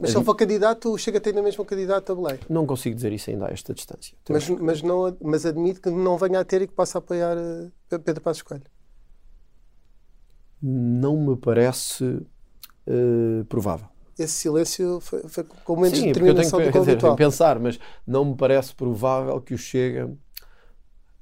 [0.00, 2.40] Mas se ele for candidato, chega a ter na mesma candidato a Belém.
[2.48, 4.16] Não consigo dizer isso ainda a esta distância.
[4.30, 7.98] Mas, mas, não, mas admito que não venha a ter e que possa apoiar uh,
[7.98, 8.64] Pedro Passos Coelho.
[10.62, 13.86] Não me parece uh, provável.
[14.18, 18.24] Esse silêncio foi, foi com menos Sim, determinação eu tenho que, dizer, pensar, mas não
[18.24, 20.10] me parece provável que o Chega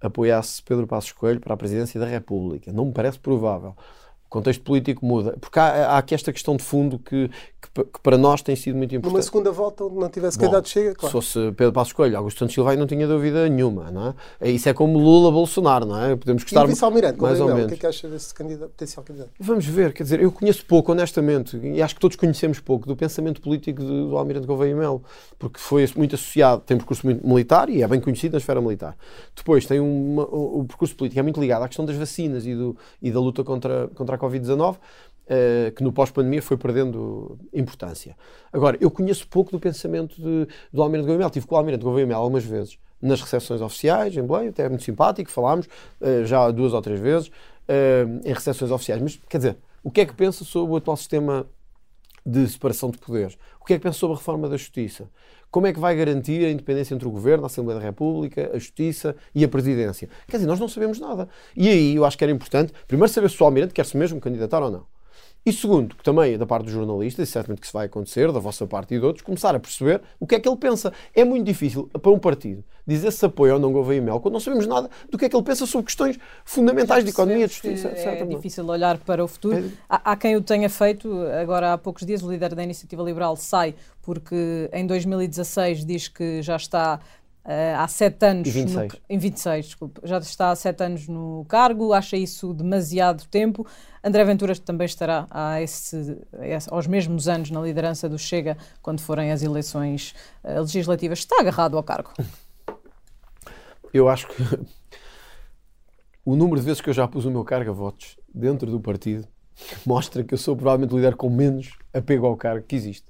[0.01, 2.72] apoiasse Pedro Passos Coelho para a presidência da República.
[2.72, 3.74] Não me parece provável.
[4.37, 5.37] Contexto político muda.
[5.41, 7.30] Porque há, há aqui esta questão de fundo que,
[7.74, 9.14] que, que, para nós tem sido muito importante.
[9.14, 11.07] Numa segunda volta, onde não tivesse candidato chega, claro.
[11.07, 14.51] Se fosse Pedro Passos Coelho, Augusto Santos Silva, não tinha dúvida nenhuma, não é?
[14.51, 16.14] Isso é como Lula, Bolsonaro, não é?
[16.14, 16.62] Podemos gostar...
[16.62, 17.64] E o vice-almirante, mais ou menos.
[17.64, 19.30] O que é que acha desse candidato, potencial candidato?
[19.41, 22.95] Vamos ver, quer dizer, eu conheço pouco, honestamente, e acho que todos conhecemos pouco do
[22.95, 25.03] pensamento político do, do Almirante Gouveia Melo,
[25.39, 28.61] porque foi muito associado, tem um percurso muito militar e é bem conhecido na esfera
[28.61, 28.97] militar.
[29.34, 32.55] Depois tem uma, o, o percurso político é muito ligado à questão das vacinas e,
[32.55, 34.77] do, e da luta contra, contra a Covid-19,
[35.27, 38.16] Uh, que no pós-pandemia foi perdendo importância.
[38.53, 41.31] Agora, eu conheço pouco do pensamento de, do Almirante Gouveia Mel.
[41.31, 44.85] Tive com o Almirante Gouveia algumas vezes nas recepções oficiais, em Belém, até é muito
[44.85, 45.66] simpático, falámos
[46.01, 49.03] uh, já duas ou três vezes uh, em recepções oficiais.
[49.03, 51.45] Mas, quer dizer, o que é que pensa sobre o atual sistema
[52.27, 53.39] de separação de poderes?
[53.61, 55.09] O que é que pensa sobre a reforma da justiça?
[55.49, 58.59] Como é que vai garantir a independência entre o Governo, a Assembleia da República, a
[58.59, 60.09] Justiça e a Presidência?
[60.27, 61.29] Quer dizer, nós não sabemos nada.
[61.57, 64.62] E aí eu acho que era importante, primeiro, saber se o Almirante quer-se mesmo candidatar
[64.62, 64.95] ou não.
[65.47, 68.32] E segundo, que também é da parte dos jornalistas, e certamente que isso vai acontecer,
[68.32, 70.92] da vossa parte e de outros, começar a perceber o que é que ele pensa.
[71.14, 74.40] É muito difícil para um partido dizer se apoia ou não Gouveia Mel quando não
[74.40, 77.88] sabemos nada do que é que ele pensa sobre questões fundamentais de economia, de justiça.
[77.88, 79.57] É difícil olhar para o futuro.
[79.57, 79.70] É...
[79.88, 81.09] Há, há, quem o tenha feito,
[81.40, 86.42] agora há poucos dias o líder da Iniciativa Liberal sai porque em 2016 diz que
[86.42, 87.01] já está
[87.47, 88.49] Uh, há sete anos.
[88.49, 88.92] Em 26.
[88.92, 90.01] No, em 26, desculpa.
[90.03, 93.64] Já está há sete anos no cargo, acha isso demasiado tempo.
[94.03, 96.18] André Ventura também estará a esse,
[96.68, 101.20] aos mesmos anos na liderança do Chega quando forem as eleições uh, legislativas.
[101.20, 102.11] Está agarrado ao cargo?
[103.94, 104.42] Eu acho que
[106.24, 108.80] o número de vezes que eu já pus o meu cargo a votos dentro do
[108.80, 109.26] partido
[109.86, 113.07] mostra que eu sou provavelmente o líder com menos apego ao cargo que existe.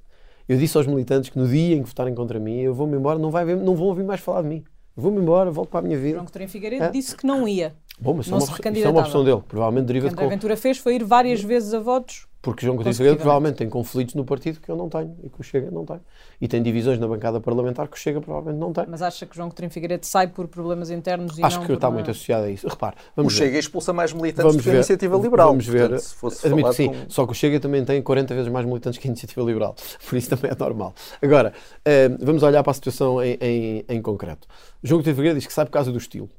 [0.48, 3.18] Eu disse aos militantes que no dia em que votarem contra mim, eu vou-me embora,
[3.18, 4.64] não, vai ver, não vão ouvir mais falar de mim.
[4.94, 6.14] Vou-me embora, volto para a minha vida.
[6.14, 6.90] João Coutinho Figueiredo é?
[6.90, 7.74] disse que não ia.
[7.98, 9.42] Bom, mas não isso é uma opção dele.
[9.48, 12.76] Provavelmente deriva o que André Ventura fez foi ir várias vezes a votos Porque João
[12.76, 15.68] Coutinho Figueiredo provavelmente tem conflitos no partido que eu não tenho e que o Chega
[15.68, 15.98] não tem.
[16.40, 18.84] E tem divisões na bancada parlamentar que o Chega provavelmente não tem.
[18.88, 21.88] Mas acha que João Coutinho Figueiredo sai por problemas internos e Acho não que está
[21.88, 21.94] uma...
[21.94, 22.68] muito associado a isso.
[22.68, 23.46] Repare, vamos o ver.
[23.46, 25.48] Chega expulsa mais militantes vamos que a Iniciativa Liberal.
[25.48, 25.88] Vamos ver.
[25.88, 26.94] Portanto, se fosse Admito sim, com...
[27.08, 29.74] só que o Chega também tem 40 vezes mais militantes que a Iniciativa Liberal.
[30.08, 30.94] Por isso também é normal.
[31.20, 34.46] Agora, uh, vamos olhar para a situação em, em, em concreto.
[34.84, 36.30] João Coutinho Figueiredo diz que sai por causa do estilo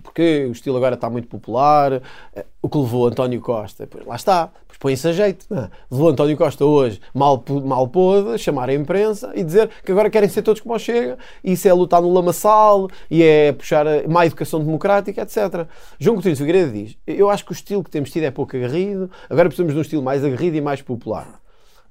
[0.00, 2.02] porque o estilo agora está muito popular,
[2.34, 5.46] eh, o que levou António Costa, pois lá está, pois põe-se a jeito.
[5.48, 5.64] Não.
[5.64, 5.70] É?
[5.90, 10.28] Levou António Costa hoje, mal, mal pôde, chamar a imprensa e dizer que agora querem
[10.28, 14.06] ser todos como o Chega, e isso é lutar no lamaçal, e é puxar a
[14.08, 15.66] má educação democrática, etc.
[15.98, 19.10] João Coutinho Figueiredo diz, eu acho que o estilo que temos tido é pouco aguerrido,
[19.30, 21.40] agora precisamos de um estilo mais aguerrido e mais popular.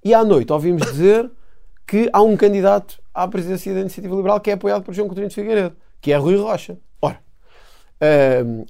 [0.03, 1.29] E à noite ouvimos dizer
[1.87, 5.31] que há um candidato à presidência da Iniciativa Liberal que é apoiado por João Coutinho
[5.31, 6.77] Figueiredo, que é Rui Rocha.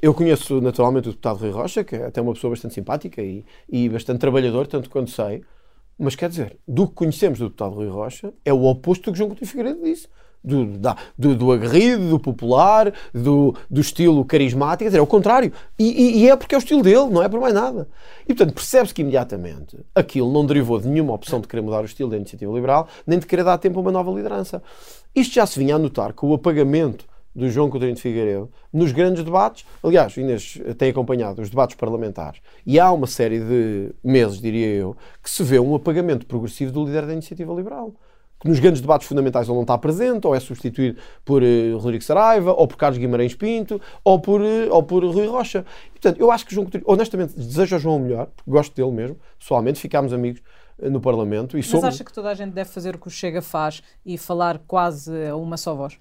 [0.02, 3.44] Eu conheço naturalmente o deputado Rui Rocha, que é até uma pessoa bastante simpática e,
[3.68, 5.44] e bastante trabalhador, tanto quanto sei.
[5.98, 9.18] Mas quer dizer, do que conhecemos do deputado Rui Rocha, é o oposto do que
[9.18, 10.08] João Coutinho Figueiredo disse.
[10.44, 15.08] Do, da, do, do, aguerrido, do popular, do, do estilo carismático, quer dizer, é o
[15.08, 15.52] contrário.
[15.80, 17.88] E, e, e, é porque é o estilo dele, não é por mais nada.
[18.26, 21.86] E portanto, percebe-se que imediatamente aquilo não derivou de nenhuma opção de querer mudar o
[21.86, 24.62] estilo da iniciativa liberal, nem de querer dar tempo a uma nova liderança.
[25.16, 28.92] Isto já se vinha a notar com o apagamento do João Coutinho de Figueiredo nos
[28.92, 29.66] grandes debates.
[29.84, 34.96] Aliás, Inês tem acompanhado os debates parlamentares e há uma série de meses, diria eu,
[35.22, 37.94] que se vê um apagamento progressivo do líder da iniciativa liberal.
[38.40, 42.04] Que nos grandes debates fundamentais ou não está presente, ou é substituído por uh, Rodrigo
[42.04, 45.66] Saraiva, ou por Carlos Guimarães Pinto, ou por, uh, ou por Rui Rocha.
[45.88, 48.76] E, portanto, eu acho que João Coutinho, honestamente, desejo ao João o melhor, porque gosto
[48.76, 50.42] dele mesmo, pessoalmente, ficámos amigos
[50.78, 51.58] uh, no Parlamento.
[51.58, 51.86] E Mas somos...
[51.86, 55.28] acha que toda a gente deve fazer o que o Chega faz e falar quase
[55.28, 55.98] a uma só voz?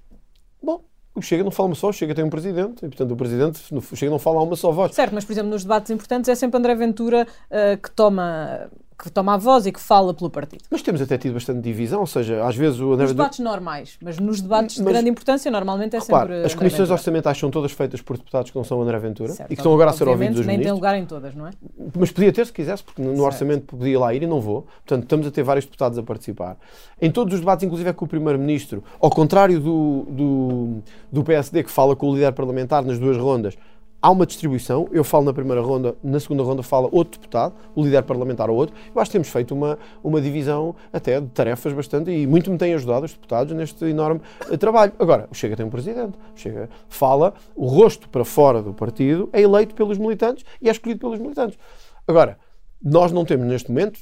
[0.60, 0.82] Bom,
[1.14, 3.62] o Chega não fala uma só, o Chega tem um presidente, e portanto o presidente,
[3.72, 4.94] o Chega não fala uma só voz.
[4.94, 8.68] Certo, mas por exemplo nos debates importantes é sempre André Ventura uh, que toma
[8.98, 10.62] que toma a voz e que fala pelo partido.
[10.70, 13.98] Mas temos até tido bastante divisão, ou seja, às vezes o André Nos debates normais,
[14.00, 16.46] mas nos debates mas, de grande importância normalmente é repare, sempre.
[16.46, 19.56] As comissões orçamentais são todas feitas por deputados que não são André Ventura certo, e
[19.56, 20.64] que estão agora a ser ouvidos os nem ministros.
[20.64, 21.50] tem lugar em todas, não é?
[21.96, 23.22] Mas podia ter se quisesse, porque no certo.
[23.24, 24.62] orçamento podia lá ir e não vou.
[24.86, 26.56] Portanto, estamos a ter vários deputados a participar.
[27.00, 31.64] Em todos os debates, inclusive é com o Primeiro-Ministro, ao contrário do, do, do PSD
[31.64, 33.56] que fala com o líder parlamentar nas duas rondas,
[34.04, 34.86] há uma distribuição.
[34.92, 38.56] Eu falo na primeira ronda, na segunda ronda fala outro deputado, o líder parlamentar ou
[38.56, 38.76] outro.
[38.94, 42.58] Eu acho que temos feito uma, uma divisão até de tarefas bastante e muito me
[42.58, 44.92] têm ajudado os deputados neste enorme uh, trabalho.
[44.98, 49.30] Agora, o Chega tem um presidente, o Chega fala, o rosto para fora do partido
[49.32, 51.58] é eleito pelos militantes e é escolhido pelos militantes.
[52.06, 52.36] Agora,
[52.82, 53.98] nós não temos neste momento,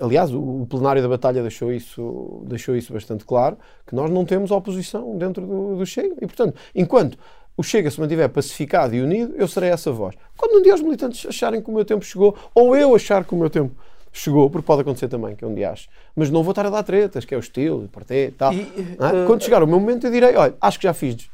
[0.00, 4.50] aliás, o, plenário da batalha deixou isso, deixou isso bastante claro, que nós não temos
[4.50, 6.16] oposição dentro do, do Chega.
[6.20, 7.16] E, portanto, enquanto
[7.56, 10.14] o Chega se mantiver pacificado e unido, eu serei essa voz.
[10.36, 13.34] Quando um dia os militantes acharem que o meu tempo chegou, ou eu achar que
[13.34, 13.74] o meu tempo
[14.12, 16.70] chegou, porque pode acontecer também, que é um dia acho, mas não vou estar a
[16.70, 18.52] dar tretas, que é o estilo, o partido e tal.
[18.52, 21.28] E, uh, Quando chegar o meu momento, eu direi: olha, acho que já fiz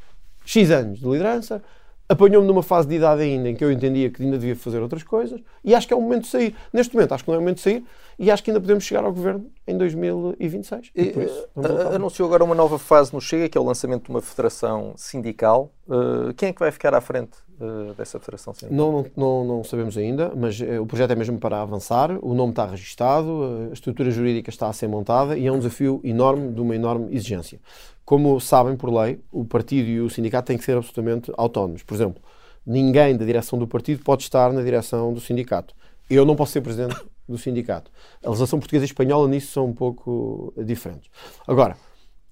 [0.45, 1.61] X anos de liderança,
[2.07, 5.03] apanhou-me numa fase de idade ainda em que eu entendia que ainda devia fazer outras
[5.03, 6.55] coisas e acho que é o momento de sair.
[6.71, 7.83] Neste momento, acho que não é o momento de sair
[8.19, 10.91] e acho que ainda podemos chegar ao governo em 2026.
[10.95, 14.09] E, isso, uh, anunciou agora uma nova fase no Chega, que é o lançamento de
[14.09, 15.71] uma federação sindical.
[15.87, 18.77] Uh, quem é que vai ficar à frente uh, dessa federação sindical?
[18.77, 22.17] Não, não, não, não sabemos ainda, mas o projeto é mesmo para avançar.
[22.21, 25.99] O nome está registado, a estrutura jurídica está a ser montada e é um desafio
[26.03, 27.59] enorme, de uma enorme exigência.
[28.05, 31.83] Como sabem por lei, o partido e o sindicato têm que ser absolutamente autónomos.
[31.83, 32.21] Por exemplo,
[32.65, 35.73] ninguém da direção do partido pode estar na direção do sindicato.
[36.09, 36.95] Eu não posso ser presidente
[37.27, 37.89] do sindicato.
[38.23, 41.09] A legislação portuguesa e espanhola nisso são um pouco diferentes.
[41.47, 41.77] Agora,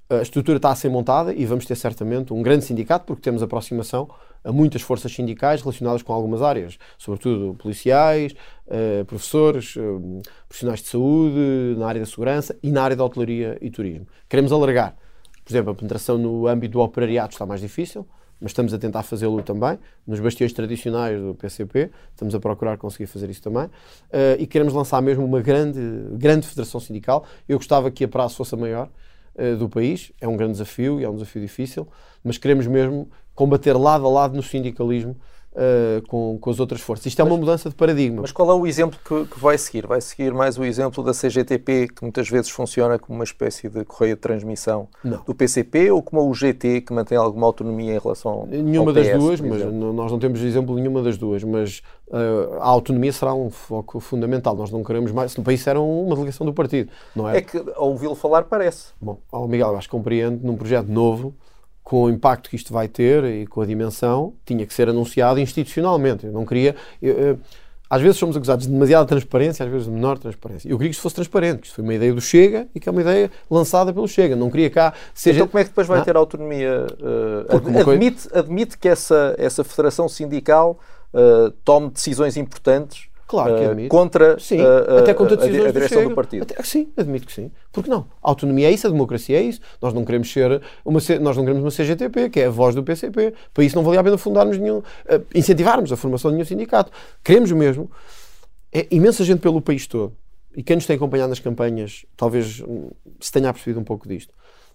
[0.09, 3.41] a estrutura está a ser montada e vamos ter certamente um grande sindicato, porque temos
[3.41, 4.09] aproximação
[4.43, 8.35] a muitas forças sindicais relacionadas com algumas áreas, sobretudo policiais,
[8.67, 9.81] eh, professores, eh,
[10.49, 14.05] profissionais de saúde, na área da segurança e na área da hotelaria e turismo.
[14.27, 14.97] Queremos alargar
[15.51, 18.07] por exemplo, a penetração no âmbito do operariado está mais difícil,
[18.39, 19.77] mas estamos a tentar fazê-lo também.
[20.07, 23.65] Nos bastiões tradicionais do PCP, estamos a procurar conseguir fazer isso também.
[23.65, 25.79] Uh, e queremos lançar mesmo uma grande,
[26.13, 27.25] grande federação sindical.
[27.49, 28.89] Eu gostava que a prazo fosse a maior
[29.35, 30.13] uh, do país.
[30.21, 31.85] É um grande desafio e é um desafio difícil,
[32.23, 35.17] mas queremos mesmo combater lado a lado no sindicalismo
[35.53, 37.05] uh, com, com as outras forças.
[37.07, 38.21] Isto é mas, uma mudança de paradigma.
[38.21, 39.85] Mas qual é o exemplo que, que, vai seguir?
[39.85, 43.83] Vai seguir mais o exemplo da CGTP, que muitas vezes funciona como uma espécie de
[43.85, 45.21] correia de transmissão não.
[45.23, 49.41] do PCP, ou como o GT, que mantém alguma autonomia em relação Nenhuma das duas,
[49.41, 53.99] mas nós não temos exemplo nenhuma das duas, mas uh, a autonomia será um foco
[53.99, 54.55] fundamental.
[54.55, 55.35] Nós não queremos mais.
[55.35, 57.37] No país era uma delegação do partido, não é?
[57.37, 58.87] É que, ao ouvi-lo falar, parece.
[58.99, 61.33] Bom, ao Miguel, acho que compreendo, num projeto novo,
[61.83, 65.39] com o impacto que isto vai ter e com a dimensão, tinha que ser anunciado
[65.39, 66.25] institucionalmente.
[66.25, 66.75] Eu não queria.
[67.01, 67.39] Eu,
[67.89, 70.69] às vezes somos acusados de demasiada transparência, às vezes de menor transparência.
[70.69, 72.87] Eu queria que isto fosse transparente, que isto foi uma ideia do Chega e que
[72.87, 74.33] é uma ideia lançada pelo Chega.
[74.33, 75.39] Não queria cá seja.
[75.39, 76.01] Então, como é que depois vai Ah.
[76.01, 76.87] ter autonomia?
[76.93, 80.79] Uh, Porque uma admite, admite que essa, essa federação sindical
[81.13, 83.87] uh, tome decisões importantes Claro que uh, admite.
[83.87, 86.43] contra, Sim, uh, até contra a, a, decisões a direção do, do, partido.
[86.43, 87.49] Até, sim, admito que sim.
[87.71, 88.05] Porque não?
[88.21, 89.61] A autonomia é isso, a democracia é isso.
[89.81, 92.83] Nós não queremos ser uma, nós não queremos uma CGTP, que é a voz do
[92.83, 93.33] PCP.
[93.53, 94.83] Para isso não valia a pena fundarmos nenhum,
[95.33, 96.91] incentivarmos a formação de nenhum sindicato.
[97.23, 97.89] Queremos mesmo.
[98.69, 100.13] É imensa gente pelo país todo.
[100.53, 104.33] E quem nos tem acompanhado nas campanhas, talvez hum, se tenha percebido um pouco disto.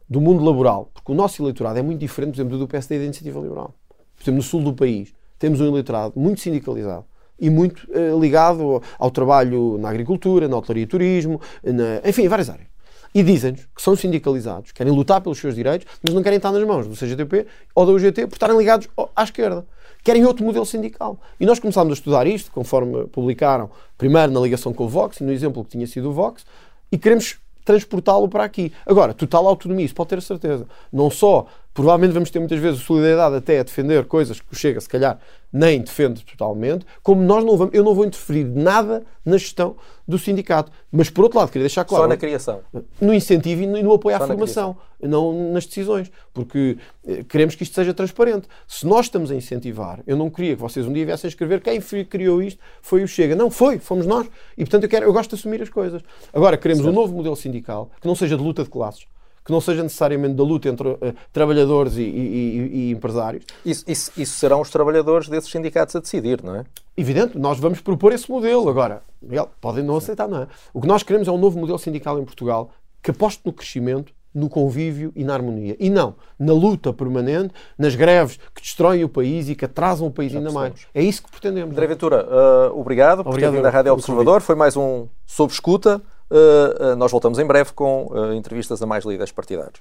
[0.08, 0.90] Do mundo laboral.
[0.94, 3.74] Porque o nosso eleitorado é muito diferente, por exemplo, do PSD e da Iniciativa Liberal.
[4.16, 7.04] Por exemplo, no sul do país, temos um eleitorado muito sindicalizado
[7.38, 12.28] e muito eh, ligado ao, trabalho na agricultura, na hotelaria e turismo, na- enfim, em
[12.28, 12.68] várias áreas.
[13.14, 16.62] E dizem-nos que são sindicalizados, querem lutar pelos seus direitos, mas não querem estar nas
[16.64, 19.66] mãos do CGTP ou da UGT por estarem ligados à esquerda.
[20.04, 21.18] Querem outro modelo sindical.
[21.40, 25.32] E nós começámos a estudar isto, conforme publicaram, primeiro na ligação com o Vox, no
[25.32, 26.44] exemplo que tinha sido o Vox,
[26.92, 28.72] e queremos transportá-lo para aqui.
[28.86, 30.66] Agora, total autonomia, isso pode ter certeza.
[30.92, 34.88] Não só, provavelmente vamos ter muitas vezes solidariedade até a defender coisas que Chega, se
[34.88, 35.18] calhar,
[35.56, 39.76] nem defende totalmente, como nós não vamos, eu não vou interferir nada na gestão
[40.06, 40.70] do sindicato.
[40.92, 42.04] Mas, por outro lado, queria deixar claro...
[42.04, 42.60] Só na criação.
[43.00, 46.12] No incentivo e no, apoio Só à na formação, não nas decisões.
[46.34, 46.76] Porque
[47.06, 48.46] eh, queremos que isto seja transparente.
[48.68, 51.60] Se nós estamos a incentivar, eu não queria que vocês um dia viessem a escrever
[51.60, 53.34] quem criou isto foi o Chega.
[53.34, 54.28] Não, foi, fomos nós.
[54.56, 56.02] E portanto eu, quero, eu gosto de assumir as coisas.
[56.32, 59.06] Agora, queremos um novo modelo sindical que não seja de luta de classes,
[59.46, 63.44] que não seja necessariamente da luta entre eh, trabalhadores e, e- e- empresários.
[63.64, 66.64] Isso, isso- isso serão os trabalhadores desses sindicatos a decidir, não é?
[66.96, 68.68] Evidente, nós vamos propor esse modelo.
[68.68, 70.46] Agora, Miguel, podem não aceitar, não é?
[70.74, 72.70] O que nós queremos é um novo modelo sindical em Portugal
[73.02, 75.76] que aposte no crescimento, no convívio e na harmonia.
[75.78, 80.10] E não na luta permanente, nas greves que destroem o país e que atrasam o
[80.10, 80.72] país ainda mais.
[80.92, 81.70] É isso que pretendemos.
[81.72, 84.40] André Ventura, uh, obrigado por Obrigado ter vindo à Rádio Observador.
[84.42, 86.02] Foi mais um Sob Escuta.
[86.30, 89.80] Uh, uh, nós voltamos em breve com uh, entrevistas a mais líderes partidários.